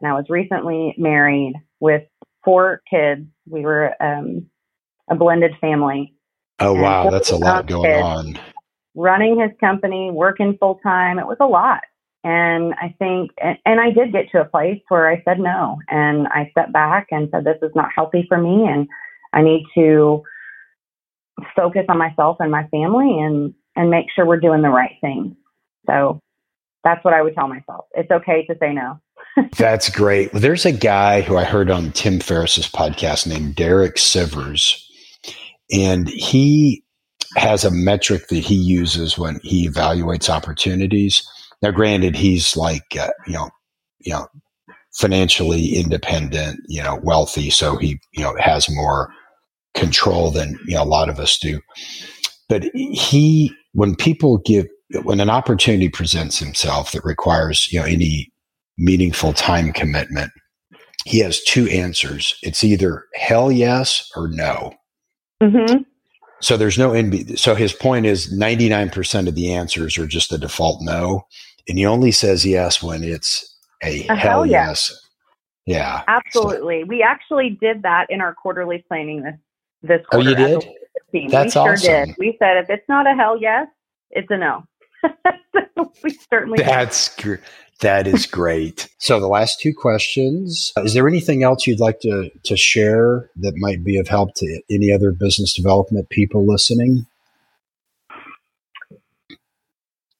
And 0.00 0.10
I 0.10 0.14
was 0.14 0.28
recently 0.28 0.94
married 0.98 1.54
with 1.80 2.02
four 2.44 2.82
kids. 2.88 3.26
We 3.46 3.62
were 3.62 3.94
um, 4.02 4.46
a 5.10 5.14
blended 5.14 5.52
family 5.60 6.14
Oh 6.60 6.72
wow, 6.72 7.10
that's 7.10 7.30
a 7.30 7.36
lot 7.36 7.66
going 7.66 7.90
kids. 7.90 8.02
on. 8.02 8.38
running 8.94 9.40
his 9.40 9.50
company, 9.58 10.10
working 10.10 10.56
full 10.58 10.76
time. 10.82 11.18
It 11.18 11.26
was 11.26 11.36
a 11.40 11.46
lot. 11.46 11.80
And 12.22 12.74
I 12.74 12.94
think, 12.98 13.32
and, 13.42 13.58
and 13.66 13.80
I 13.80 13.90
did 13.90 14.12
get 14.12 14.30
to 14.32 14.40
a 14.40 14.46
place 14.46 14.80
where 14.88 15.10
I 15.10 15.22
said 15.24 15.38
no. 15.38 15.78
And 15.88 16.26
I 16.28 16.48
stepped 16.52 16.72
back 16.72 17.08
and 17.10 17.28
said, 17.30 17.44
this 17.44 17.58
is 17.60 17.72
not 17.74 17.90
healthy 17.94 18.24
for 18.28 18.38
me. 18.38 18.66
And 18.66 18.88
I 19.34 19.42
need 19.42 19.64
to 19.76 20.22
focus 21.54 21.84
on 21.88 21.98
myself 21.98 22.38
and 22.40 22.50
my 22.50 22.66
family 22.68 23.18
and, 23.18 23.52
and 23.76 23.90
make 23.90 24.06
sure 24.14 24.24
we're 24.24 24.40
doing 24.40 24.62
the 24.62 24.70
right 24.70 24.94
thing. 25.02 25.36
So 25.86 26.20
that's 26.82 27.04
what 27.04 27.12
I 27.12 27.20
would 27.20 27.34
tell 27.34 27.48
myself. 27.48 27.86
It's 27.92 28.10
okay 28.10 28.46
to 28.46 28.56
say 28.58 28.72
no. 28.72 29.00
That's 29.56 29.90
great. 29.90 30.32
Well, 30.32 30.42
There's 30.42 30.66
a 30.66 30.72
guy 30.72 31.20
who 31.20 31.36
I 31.36 31.44
heard 31.44 31.70
on 31.70 31.92
Tim 31.92 32.20
Ferriss's 32.20 32.68
podcast 32.68 33.26
named 33.26 33.56
Derek 33.56 33.96
Sivers, 33.96 34.80
and 35.72 36.08
he 36.08 36.84
has 37.36 37.64
a 37.64 37.70
metric 37.70 38.28
that 38.28 38.36
he 38.36 38.54
uses 38.54 39.18
when 39.18 39.40
he 39.42 39.68
evaluates 39.68 40.28
opportunities. 40.28 41.28
Now, 41.62 41.72
granted, 41.72 42.16
he's 42.16 42.56
like 42.56 42.96
uh, 42.98 43.08
you 43.26 43.34
know, 43.34 43.50
you 44.00 44.12
know, 44.12 44.28
financially 44.94 45.74
independent, 45.74 46.60
you 46.68 46.82
know, 46.82 47.00
wealthy, 47.02 47.50
so 47.50 47.76
he 47.76 47.98
you 48.12 48.22
know 48.22 48.34
has 48.38 48.68
more 48.70 49.12
control 49.74 50.30
than 50.30 50.58
you 50.66 50.74
know 50.76 50.82
a 50.82 50.84
lot 50.84 51.08
of 51.08 51.18
us 51.18 51.38
do. 51.38 51.60
But 52.48 52.64
he, 52.74 53.52
when 53.72 53.96
people 53.96 54.38
give, 54.38 54.66
when 55.02 55.18
an 55.18 55.30
opportunity 55.30 55.88
presents 55.88 56.38
himself 56.38 56.92
that 56.92 57.04
requires 57.04 57.72
you 57.72 57.80
know 57.80 57.86
any 57.86 58.30
meaningful 58.78 59.32
time 59.32 59.72
commitment, 59.72 60.32
he 61.04 61.18
has 61.20 61.42
two 61.42 61.66
answers. 61.68 62.36
It's 62.42 62.64
either 62.64 63.04
hell 63.14 63.52
yes 63.52 64.10
or 64.16 64.28
no. 64.28 64.74
Mm-hmm. 65.42 65.82
So 66.40 66.56
there's 66.56 66.78
no 66.78 66.92
in. 66.92 67.36
So 67.36 67.54
his 67.54 67.72
point 67.72 68.06
is 68.06 68.32
99% 68.32 69.28
of 69.28 69.34
the 69.34 69.52
answers 69.52 69.96
are 69.98 70.06
just 70.06 70.32
a 70.32 70.38
default 70.38 70.82
no. 70.82 71.26
And 71.68 71.78
he 71.78 71.86
only 71.86 72.12
says 72.12 72.44
yes 72.44 72.82
when 72.82 73.02
it's 73.04 73.56
a, 73.82 74.00
A 74.08 74.14
hell, 74.14 74.16
hell 74.16 74.46
yes. 74.46 74.90
yes. 74.90 75.00
Yeah. 75.66 76.02
Absolutely. 76.08 76.84
We 76.84 77.02
actually 77.02 77.56
did 77.60 77.82
that 77.82 78.06
in 78.10 78.20
our 78.20 78.34
quarterly 78.34 78.84
planning 78.86 79.22
this 79.22 79.34
this 79.82 80.00
Oh, 80.12 80.16
quarter. 80.22 80.30
you 80.30 80.36
did? 80.36 80.68
team. 81.12 81.28
That's 81.30 81.54
we 81.54 81.60
sure 81.62 81.72
awesome. 81.72 82.06
did. 82.08 82.16
We 82.18 82.36
said 82.38 82.56
if 82.58 82.68
it's 82.70 82.86
not 82.88 83.06
a 83.06 83.14
hell 83.14 83.38
yes, 83.40 83.66
it's 84.10 84.28
a 84.30 84.36
no. 84.36 84.64
So 85.54 85.92
we 86.02 86.10
certainly. 86.30 86.58
That's 86.62 87.14
gr- 87.16 87.36
that 87.80 88.06
is 88.06 88.26
great. 88.26 88.88
so 88.98 89.20
the 89.20 89.28
last 89.28 89.60
two 89.60 89.74
questions: 89.74 90.72
Is 90.78 90.94
there 90.94 91.08
anything 91.08 91.42
else 91.42 91.66
you'd 91.66 91.80
like 91.80 92.00
to 92.00 92.30
to 92.44 92.56
share 92.56 93.30
that 93.36 93.54
might 93.56 93.84
be 93.84 93.98
of 93.98 94.08
help 94.08 94.34
to 94.36 94.62
any 94.70 94.92
other 94.92 95.12
business 95.12 95.54
development 95.54 96.08
people 96.10 96.46
listening? 96.46 97.06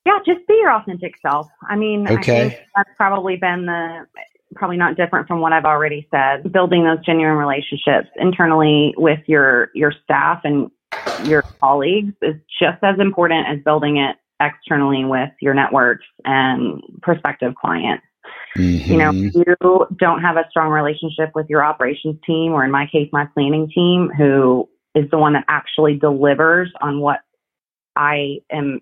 Yeah, 0.07 0.19
just 0.27 0.47
be 0.47 0.55
your 0.55 0.73
authentic 0.73 1.15
self. 1.23 1.49
I 1.69 1.77
mean, 1.77 2.07
I 2.07 2.15
Okay. 2.15 2.51
think 2.51 2.59
that's 2.77 2.91
probably 2.97 3.37
been 3.37 3.67
the 3.67 4.07
probably 4.55 4.77
not 4.77 4.97
different 4.97 5.27
from 5.27 5.41
what 5.41 5.53
I've 5.53 5.65
already 5.65 6.07
said. 6.11 6.53
Building 6.53 6.85
those 6.85 7.05
genuine 7.05 7.37
relationships 7.37 8.09
internally 8.17 8.95
with 8.97 9.21
your 9.27 9.71
your 9.75 9.93
staff 10.05 10.43
and 10.45 10.71
your 11.25 11.43
colleagues 11.61 12.15
is 12.23 12.37
just 12.61 12.83
as 12.83 12.99
important 12.99 13.47
as 13.49 13.63
building 13.65 13.97
it 13.97 14.17
externally 14.41 15.05
with 15.05 15.31
your 15.41 15.55
networks 15.55 16.07
and 16.25 16.81
prospective 17.03 17.55
clients. 17.55 18.05
You 18.57 18.99
know, 18.99 19.11
Mhm. 19.11 19.31
if 19.35 19.47
you 19.61 19.87
don't 19.97 20.21
have 20.21 20.37
a 20.37 20.49
strong 20.51 20.71
relationship 20.71 21.31
with 21.35 21.49
your 21.49 21.65
operations 21.65 22.21
team, 22.27 22.53
or 22.53 22.65
in 22.65 22.71
my 22.71 22.87
case, 22.87 23.09
my 23.13 23.25
planning 23.27 23.69
team, 23.69 24.11
who 24.11 24.69
is 24.95 25.09
the 25.11 25.19
one 25.19 25.33
that 25.33 25.45
actually 25.49 25.97
delivers 25.97 26.73
on 26.81 27.01
what 27.01 27.21
I 27.97 28.41
am 28.51 28.81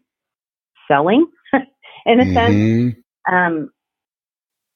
selling, 0.89 1.27
in 2.07 2.21
a 2.21 2.33
sense, 2.35 2.57
Mhm. 2.57 2.97
um, 3.31 3.71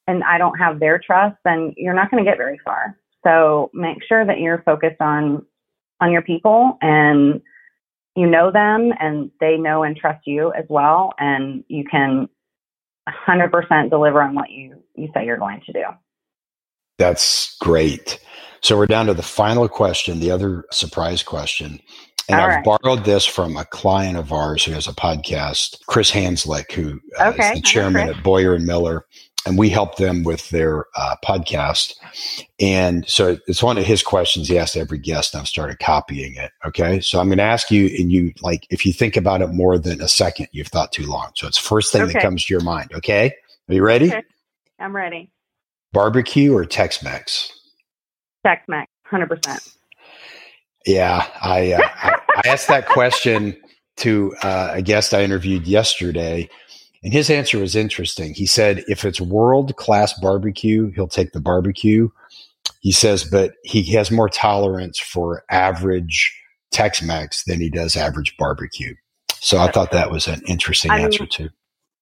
and 0.07 0.23
I 0.23 0.37
don't 0.37 0.57
have 0.57 0.79
their 0.79 0.99
trust, 0.99 1.37
then 1.43 1.73
you're 1.75 1.93
not 1.93 2.09
going 2.09 2.23
to 2.23 2.29
get 2.29 2.37
very 2.37 2.57
far. 2.59 2.97
So 3.23 3.69
make 3.73 4.01
sure 4.03 4.25
that 4.25 4.39
you're 4.39 4.63
focused 4.63 5.01
on 5.01 5.45
on 5.99 6.11
your 6.11 6.21
people 6.21 6.77
and 6.81 7.41
you 8.17 8.25
know 8.27 8.51
them 8.51 8.91
and 8.99 9.29
they 9.39 9.57
know 9.57 9.83
and 9.83 9.95
trust 9.95 10.25
you 10.25 10.51
as 10.57 10.65
well, 10.69 11.13
and 11.19 11.63
you 11.67 11.85
can 11.89 12.27
100% 13.07 13.89
deliver 13.91 14.21
on 14.21 14.33
what 14.35 14.49
you 14.49 14.83
you 14.95 15.07
say 15.13 15.23
you're 15.25 15.37
going 15.37 15.61
to 15.67 15.71
do. 15.71 15.83
That's 16.97 17.55
great. 17.59 18.19
So 18.61 18.75
we're 18.75 18.87
down 18.87 19.05
to 19.05 19.13
the 19.13 19.21
final 19.21 19.69
question, 19.69 20.19
the 20.19 20.31
other 20.31 20.65
surprise 20.71 21.21
question. 21.21 21.79
And 22.27 22.39
All 22.41 22.47
I've 22.47 22.55
right. 22.65 22.79
borrowed 22.81 23.05
this 23.05 23.23
from 23.23 23.55
a 23.55 23.65
client 23.65 24.17
of 24.17 24.33
ours 24.33 24.65
who 24.65 24.71
has 24.73 24.87
a 24.87 24.93
podcast, 24.93 25.77
Chris 25.85 26.11
Hanslik, 26.11 26.71
who 26.71 26.99
uh, 27.19 27.29
Okay. 27.33 27.49
Is 27.51 27.55
the 27.57 27.61
chairman 27.61 28.07
Chris. 28.07 28.17
at 28.17 28.23
Boyar 28.23 28.55
and 28.55 28.65
Miller. 28.65 29.05
And 29.47 29.57
we 29.57 29.69
help 29.69 29.97
them 29.97 30.23
with 30.23 30.49
their 30.49 30.85
uh, 30.95 31.15
podcast. 31.25 31.93
And 32.59 33.07
so 33.07 33.37
it's 33.47 33.63
one 33.63 33.77
of 33.77 33.85
his 33.85 34.03
questions 34.03 34.47
he 34.47 34.57
asks 34.57 34.75
every 34.75 34.97
guest. 34.97 35.35
I've 35.35 35.47
started 35.47 35.79
copying 35.79 36.35
it. 36.35 36.51
Okay. 36.65 36.99
So 36.99 37.19
I'm 37.19 37.27
going 37.27 37.37
to 37.37 37.43
ask 37.43 37.71
you, 37.71 37.85
and 37.97 38.11
you 38.11 38.33
like, 38.41 38.67
if 38.69 38.85
you 38.85 38.93
think 38.93 39.17
about 39.17 39.41
it 39.41 39.47
more 39.47 39.77
than 39.77 40.01
a 40.01 40.07
second, 40.07 40.47
you've 40.51 40.67
thought 40.67 40.91
too 40.91 41.05
long. 41.05 41.31
So 41.35 41.47
it's 41.47 41.57
first 41.57 41.91
thing 41.91 42.05
that 42.07 42.21
comes 42.21 42.45
to 42.45 42.53
your 42.53 42.63
mind. 42.63 42.91
Okay. 42.93 43.33
Are 43.69 43.73
you 43.73 43.83
ready? 43.83 44.09
Okay. 44.09 44.23
I'm 44.79 44.95
ready. 44.95 45.31
Barbecue 45.93 46.53
or 46.53 46.65
Tex 46.65 47.01
Mex? 47.01 47.51
Tex 48.45 48.61
Mex, 48.67 48.91
100%. 49.11 49.73
Yeah, 50.85 51.27
I, 51.41 51.73
uh, 51.73 51.79
I 51.81 52.17
I 52.37 52.47
asked 52.49 52.67
that 52.67 52.87
question 52.87 53.57
to 53.97 54.35
uh, 54.43 54.69
a 54.73 54.81
guest 54.81 55.13
I 55.13 55.23
interviewed 55.23 55.67
yesterday, 55.67 56.49
and 57.03 57.13
his 57.13 57.29
answer 57.29 57.59
was 57.59 57.75
interesting. 57.75 58.33
He 58.33 58.45
said, 58.45 58.83
"If 58.87 59.05
it's 59.05 59.21
world 59.21 59.75
class 59.75 60.13
barbecue, 60.19 60.91
he'll 60.91 61.07
take 61.07 61.31
the 61.31 61.41
barbecue." 61.41 62.09
He 62.81 62.91
says, 62.91 63.23
but 63.23 63.55
he 63.63 63.83
has 63.93 64.11
more 64.11 64.29
tolerance 64.29 64.99
for 64.99 65.43
average 65.49 66.33
Tex-Mex 66.71 67.43
than 67.45 67.59
he 67.59 67.69
does 67.69 67.95
average 67.95 68.35
barbecue. 68.37 68.93
So 69.39 69.57
I 69.57 69.71
thought 69.71 69.91
that 69.91 70.11
was 70.11 70.27
an 70.27 70.41
interesting 70.47 70.91
I 70.91 70.97
mean, 70.97 71.05
answer 71.05 71.25
too. 71.25 71.49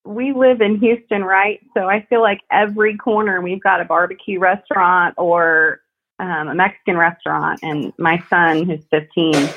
we 0.05 0.33
live 0.33 0.61
in 0.61 0.79
Houston, 0.79 1.23
right? 1.23 1.59
So 1.75 1.87
I 1.87 2.05
feel 2.09 2.21
like 2.21 2.39
every 2.51 2.97
corner 2.97 3.41
we've 3.41 3.61
got 3.61 3.81
a 3.81 3.85
barbecue 3.85 4.39
restaurant 4.39 5.15
or 5.17 5.81
um, 6.19 6.47
a 6.47 6.55
Mexican 6.55 6.97
restaurant. 6.97 7.59
And 7.61 7.93
my 7.97 8.23
son, 8.29 8.65
who's 8.65 8.83
15, 8.91 9.49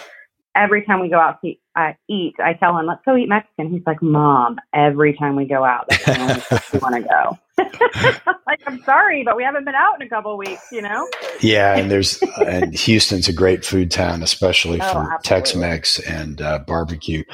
every 0.58 0.84
time 0.84 1.00
we 1.00 1.08
go 1.08 1.18
out 1.18 1.38
to 1.44 1.54
uh, 1.76 1.92
eat, 2.08 2.34
I 2.42 2.54
tell 2.54 2.76
him, 2.76 2.86
let's 2.86 3.00
go 3.04 3.16
eat 3.16 3.28
Mexican. 3.28 3.70
He's 3.70 3.82
like, 3.86 4.02
Mom, 4.02 4.58
every 4.74 5.14
time 5.16 5.36
we 5.36 5.46
go 5.46 5.64
out, 5.64 5.86
that's 5.88 6.04
the 6.04 6.20
only 6.20 6.40
place 6.40 6.72
we 6.72 6.78
want 6.82 6.94
to 6.96 7.02
go. 7.02 7.38
like, 8.46 8.60
I'm 8.66 8.82
sorry, 8.82 9.22
but 9.24 9.36
we 9.36 9.44
haven't 9.44 9.64
been 9.64 9.74
out 9.74 10.00
in 10.00 10.06
a 10.06 10.10
couple 10.10 10.32
of 10.32 10.38
weeks, 10.38 10.62
you 10.72 10.82
know? 10.82 11.08
Yeah, 11.40 11.76
and 11.76 11.90
there's 11.90 12.20
and 12.46 12.74
Houston's 12.74 13.28
a 13.28 13.32
great 13.32 13.64
food 13.64 13.90
town, 13.90 14.22
especially 14.22 14.80
Oh, 14.80 14.92
for. 14.92 15.18
Tex-Mex 15.24 15.98
and 16.00 16.40
uh, 16.42 16.60
barbecue. 16.66 17.24